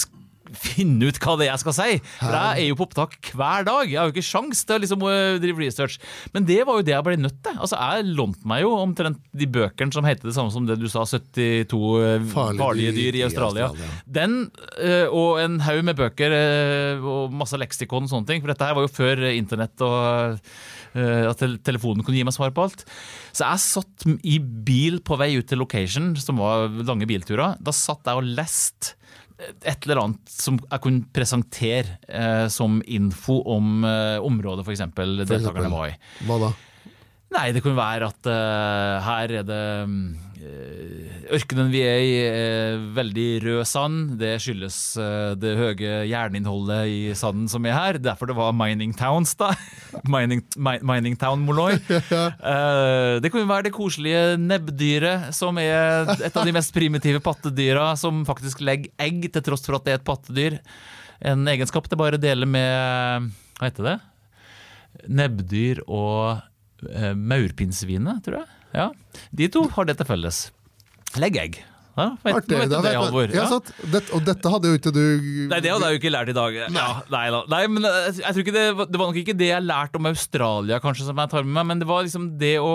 [0.54, 1.88] finne ut hva det er jeg skal si.
[2.20, 3.90] For jeg er jo på opptak hver dag.
[3.90, 5.98] Jeg har jo ikke sjans til å liksom øh, drive research.
[6.34, 7.56] Men det var jo det jeg ble nødt til.
[7.56, 10.86] Altså, Jeg lånte meg jo omtrent de bøkene som heter det samme som det du
[10.92, 13.70] sa, 72 øh, Farlige farlige dyr i dyr i Australia.
[13.72, 14.00] Australia.
[14.18, 14.38] Den
[14.78, 16.38] øh, og en haug med bøker
[17.02, 18.44] og masse leksikon og sånne ting.
[18.44, 20.40] For dette her var jo før internett og
[20.96, 22.84] at telefonen kunne gi meg svar på alt.
[23.36, 27.58] Så jeg satt i bil på vei ut til location, som var lange bilturer.
[27.60, 28.96] Da satt jeg og leste
[29.36, 34.86] et eller annet som jeg kunne presentere eh, som info om eh, området f.eks.
[35.28, 35.98] deltakerne var i.
[36.28, 36.54] Hva da?
[37.36, 39.96] Nei, det kunne være at eh, her er det eh,
[41.26, 44.12] Ørkenen vi er i, er veldig rød sand.
[44.20, 47.98] Det skyldes eh, det høye jerninnholdet i sanden som er her.
[48.02, 49.50] Derfor det var mining towns, da.
[50.14, 51.78] mining, mining town Molloy.
[51.86, 57.88] Det kan jo være det koselige nebbdyret, som er et av de mest primitive pattedyra,
[57.98, 60.58] som faktisk legger egg til tross for at det er et pattedyr.
[61.26, 63.96] En egenskap det bare deler med Hva heter det?
[65.06, 66.38] Nebbdyr og
[66.92, 68.55] eh, maurpinnsvinet, tror jeg.
[68.74, 68.90] Ja.
[69.34, 70.46] De to har det til felles.
[71.20, 71.62] Legg egg.
[71.96, 72.52] Ja, vet, Artig.
[72.52, 73.60] vet det, det, vet jeg- Ja.
[73.88, 75.00] Dette- og dette hadde jo ikke du
[75.48, 76.52] Nei, det hadde jeg jo ikke lært i dag.
[76.68, 77.38] Ja, nei, da.
[77.48, 80.06] nei, men jeg, jeg tror ikke det, det var nok ikke det jeg lærte om
[80.10, 82.74] Australia, kanskje, som jeg tar med meg, men det var liksom det å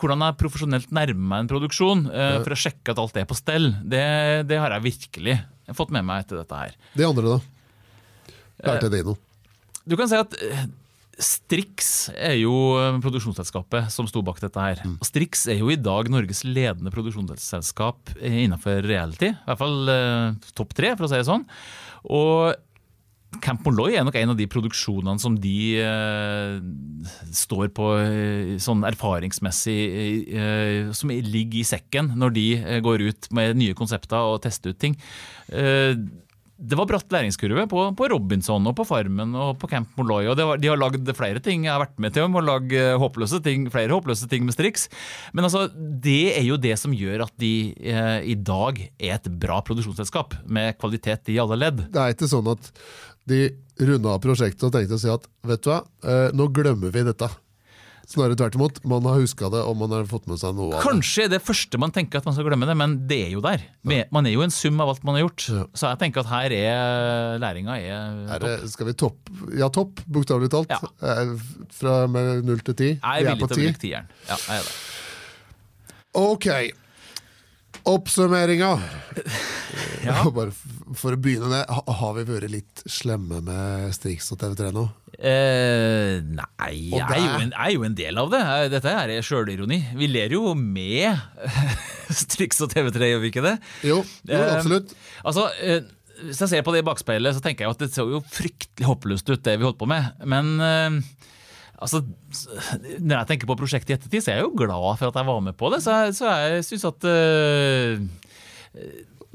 [0.00, 3.36] Hvordan jeg profesjonelt nærmer meg en produksjon uh, for å sjekke at alt er på
[3.36, 3.68] stell.
[3.84, 5.36] Det, det har jeg virkelig
[5.76, 6.72] fått med meg etter dette her.
[6.96, 7.40] De andre, da?
[8.64, 9.20] Lærte de noe?
[9.88, 10.64] Du kan si at eh,
[11.18, 14.82] Strix er jo eh, produksjonsselskapet som sto bak dette her.
[14.86, 14.96] Mm.
[15.06, 19.32] Strix er jo i dag Norges ledende produksjonsselskap innenfor reality.
[19.34, 21.46] I hvert fall eh, topp tre, for å si det sånn.
[22.14, 22.54] Og
[23.44, 26.54] Camp Molloy er nok en av de produksjonene som de eh,
[27.36, 29.82] står på eh, sånn erfaringsmessig
[30.32, 34.72] eh, Som ligger i sekken når de eh, går ut med nye konsepter og tester
[34.72, 34.96] ut ting.
[35.52, 35.92] Eh,
[36.58, 40.26] det var bratt læringskurve på, på Robinson og på Farmen og på Camp Molloy.
[40.26, 41.68] og var, De har lagd flere ting.
[41.68, 44.88] Jeg har vært med til å lage håpløse ting, flere håpløse ting med Strix.
[45.32, 49.30] Men altså, det er jo det som gjør at de eh, i dag er et
[49.38, 51.84] bra produksjonsselskap, med kvalitet i alle ledd.
[51.94, 52.72] Det er ikke sånn at
[53.28, 53.44] de
[53.78, 57.06] runda av prosjektet og tenkte å si at vet du hva, eh, nå glemmer vi
[57.06, 57.30] dette.
[58.08, 58.78] Snarere tvert imot.
[58.88, 60.84] Man har huska det, og man har fått med seg noe av det.
[60.86, 63.66] Kanskje det første man tenker at man skal glemme det, men det er jo der.
[63.84, 65.44] Man er jo en sum av alt man har gjort.
[65.76, 69.28] Så jeg tenker at her er læringa er Er det, skal vi topp?
[69.60, 70.72] Ja, topp, bokstavelig talt.
[70.72, 70.80] Ja.
[71.04, 71.34] Eh,
[71.76, 72.90] Fra null til ti.
[72.96, 74.08] Jeg er villig til å bruke tieren.
[74.30, 74.76] Ja, jeg er det.
[76.18, 76.48] Ok.
[77.88, 78.74] Oppsummeringa.
[79.98, 80.22] Ja.
[80.32, 80.52] Bare
[80.96, 84.84] for å begynne med, har vi vært litt slemme med Strix og TV3 nå?
[85.18, 88.40] Eh, nei, jeg er, jo en, jeg er jo en del av det.
[88.72, 89.80] Dette er sjølironi.
[89.98, 91.18] Vi ler jo med
[92.22, 93.56] Strix og TV3, gjør vi ikke det?
[93.90, 94.94] Jo, jo Eh, absolutt.
[95.26, 95.82] Altså, eh,
[96.22, 98.88] Hvis jeg ser på det i bakspeilet, så tenker jeg at det så jo fryktelig
[98.88, 100.14] håpløst ut, det vi holdt på med.
[100.30, 101.02] Men eh,
[101.78, 102.00] altså,
[102.98, 105.28] når jeg tenker på prosjektet i ettertid, så er jeg jo glad for at jeg
[105.30, 105.82] var med på det.
[105.84, 108.02] Så jeg, så jeg syns at eh,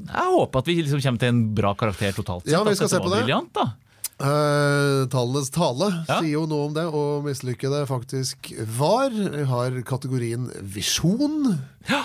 [0.04, 2.52] Jeg håper at vi liksom kommer til en bra karakter totalt sett.
[2.54, 3.22] Ja, vi skal se på det.
[3.24, 3.66] Brilliant, da.
[4.14, 6.20] Eh, tallenes tale Ja.
[6.20, 9.10] sier jo noe om det, og mislykkede faktisk var.
[9.10, 11.56] Vi har kategorien visjon.
[11.90, 12.04] Ja.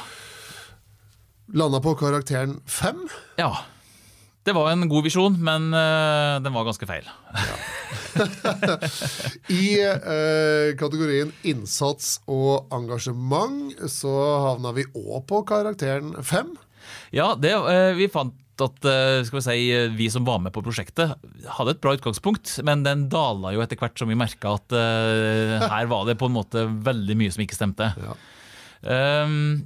[1.53, 3.05] Landa på karakteren fem.
[3.41, 3.51] ja.
[4.50, 7.06] Det var en god visjon, men uh, den var ganske feil.
[9.54, 14.16] I uh, kategorien innsats og engasjement så
[14.47, 16.56] havna vi òg på karakteren fem.
[17.14, 18.82] Ja, det, uh, vi fant at
[19.24, 19.60] skal vi, si,
[19.95, 21.14] vi som var med på prosjektet,
[21.56, 24.76] hadde et bra utgangspunkt, men den dala jo etter hvert som vi merka at
[25.64, 27.88] her var det på en måte veldig mye som ikke stemte.
[27.95, 28.18] Ja.
[29.24, 29.62] Um,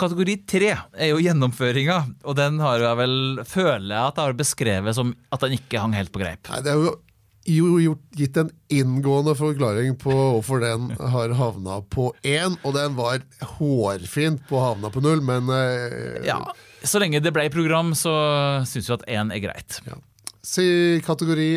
[0.00, 3.16] kategori tre er jo gjennomføringa, og den har jeg vel,
[3.48, 6.50] føler jeg at jeg har beskrevet som at den ikke hang helt på greip.
[6.50, 6.94] Nei, det er jo
[7.44, 12.94] jo gjort, gitt en inngående forklaring på hvorfor den har havna på én, og den
[12.96, 13.20] var
[13.58, 16.38] hårfint på havna på null, men eh, Ja,
[16.80, 18.14] Så lenge det ble program, så
[18.64, 19.76] syns vi at én er greit.
[19.84, 20.00] Ja.
[20.44, 20.64] Si
[21.04, 21.50] kategori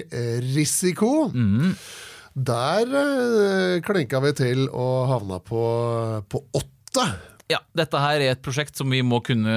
[0.43, 1.29] risiko.
[1.31, 1.71] risiko.
[2.37, 5.63] Der eh, klinka vi til og havna på,
[6.29, 7.07] på åtte.
[7.47, 9.53] Ja, dette her er et prosjekt som vi må kunne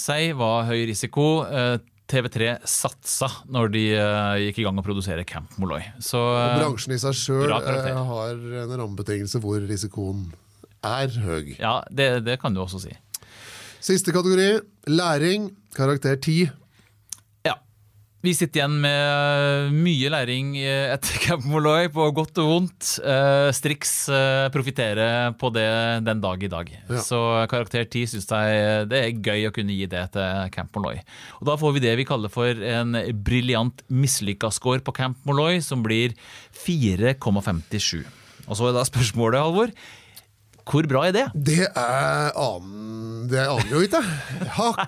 [0.00, 1.40] si var høy risiko.
[1.48, 1.78] Eh,
[2.10, 5.86] TV3 satsa når de eh, gikk i gang å produsere Camp Molloy.
[6.02, 8.34] Så, og eh, bransjen i seg sjøl har
[8.64, 10.26] en rammebetingelse hvor risikoen
[10.84, 11.54] er høy.
[11.56, 12.92] Ja, det, det kan du også si.
[13.80, 14.60] Siste kategori
[14.92, 16.50] læring, karakter 10
[18.20, 22.88] vi sitter igjen med mye læring etter Camp Molloy, på godt og vondt.
[23.00, 25.64] Eh, Strix eh, profitterer på det
[26.04, 26.68] den dag i dag.
[26.90, 27.00] Ja.
[27.00, 31.00] Så karakter 10 syns jeg det er gøy å kunne gi det til Camp Molloy.
[31.40, 32.92] Og da får vi det vi kaller for en
[33.24, 36.12] briljant mislykka score på Camp Molloy, som blir
[36.66, 38.04] 4,57.
[38.50, 39.72] Og så er da spørsmålet, Halvor.
[40.70, 41.24] Hvor bra er det?
[41.34, 44.00] Det er annen Det aner jo ikke.
[44.56, 44.78] Har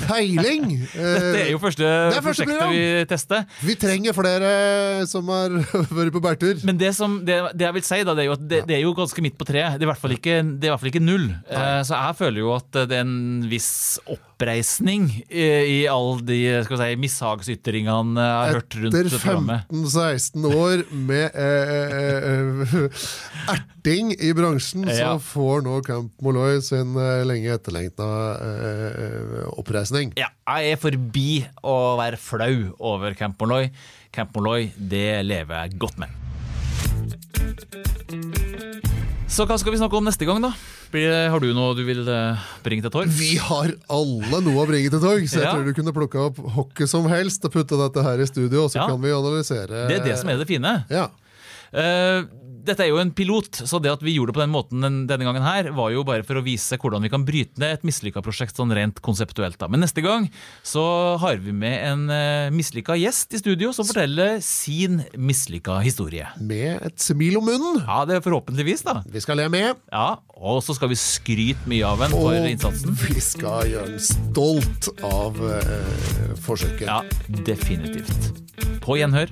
[0.00, 0.64] peiling.
[0.92, 3.44] Dette er jo første er første prosjektet vi tester.
[3.64, 4.50] Vi trenger flere
[5.08, 5.54] som har
[5.98, 6.60] vært på bærtur.
[6.68, 8.76] Men det, som, det, det jeg vil si, da, det er jo at det, det
[8.76, 9.78] er jo ganske midt på treet.
[9.78, 11.30] Det er i hvert fall ikke, det er i hvert fall ikke null.
[11.48, 11.68] Nei.
[11.88, 13.70] så jeg føler jo at det er en viss
[14.40, 19.66] oppreisning i, i alle de skal si, mishagsytringene jeg har hørt rundt Etter programmet.
[19.68, 23.04] 15-16 år med eh, eh, eh,
[23.54, 25.12] erting i bransjen, Ja.
[25.18, 28.08] så får nå Camp Molloy sin eh, lenge etterlengta
[28.40, 30.14] eh, oppreisning.
[30.20, 31.28] Ja, jeg er forbi
[31.62, 33.68] å være flau over Camp Molloy.
[34.14, 36.16] Camp Molloy, det lever jeg godt med.
[39.30, 40.50] Så hva skal vi snakke om neste gang, da?
[41.30, 43.12] Har du noe du vil eh, bringe til torg?
[43.14, 45.52] Vi har alle noe å bringe til torg, så jeg Ja.
[45.54, 48.70] tror du kunne plukka opp hockey som helst og putte dette her i studio, og
[48.74, 48.88] så Ja.
[48.90, 50.84] kan vi analysere Det er det som er det fine.
[50.90, 51.06] Ja.
[51.72, 52.24] Eh,
[52.66, 54.98] dette er jo en pilot, så det at vi gjorde det på den måten den,
[55.10, 57.86] denne gangen her, var jo bare for å vise hvordan vi kan bryte ned et
[57.86, 59.58] mislykka prosjekt sånn rent konseptuelt.
[59.60, 59.68] da.
[59.70, 60.28] Men neste gang
[60.66, 60.84] så
[61.22, 66.28] har vi med en uh, mislykka gjest i studio som forteller sin mislykka historie.
[66.40, 67.80] Med et smil om munnen.
[67.86, 69.00] Ja, det er forhåpentligvis, da.
[69.08, 72.96] Vi skal le med, Ja, Og så skal vi skryte mye av og for innsatsen.
[73.02, 76.86] vi skal gjøre den stolt av uh, forsøket.
[76.88, 77.02] Ja,
[77.44, 78.32] definitivt.
[78.84, 79.28] På gjenhør.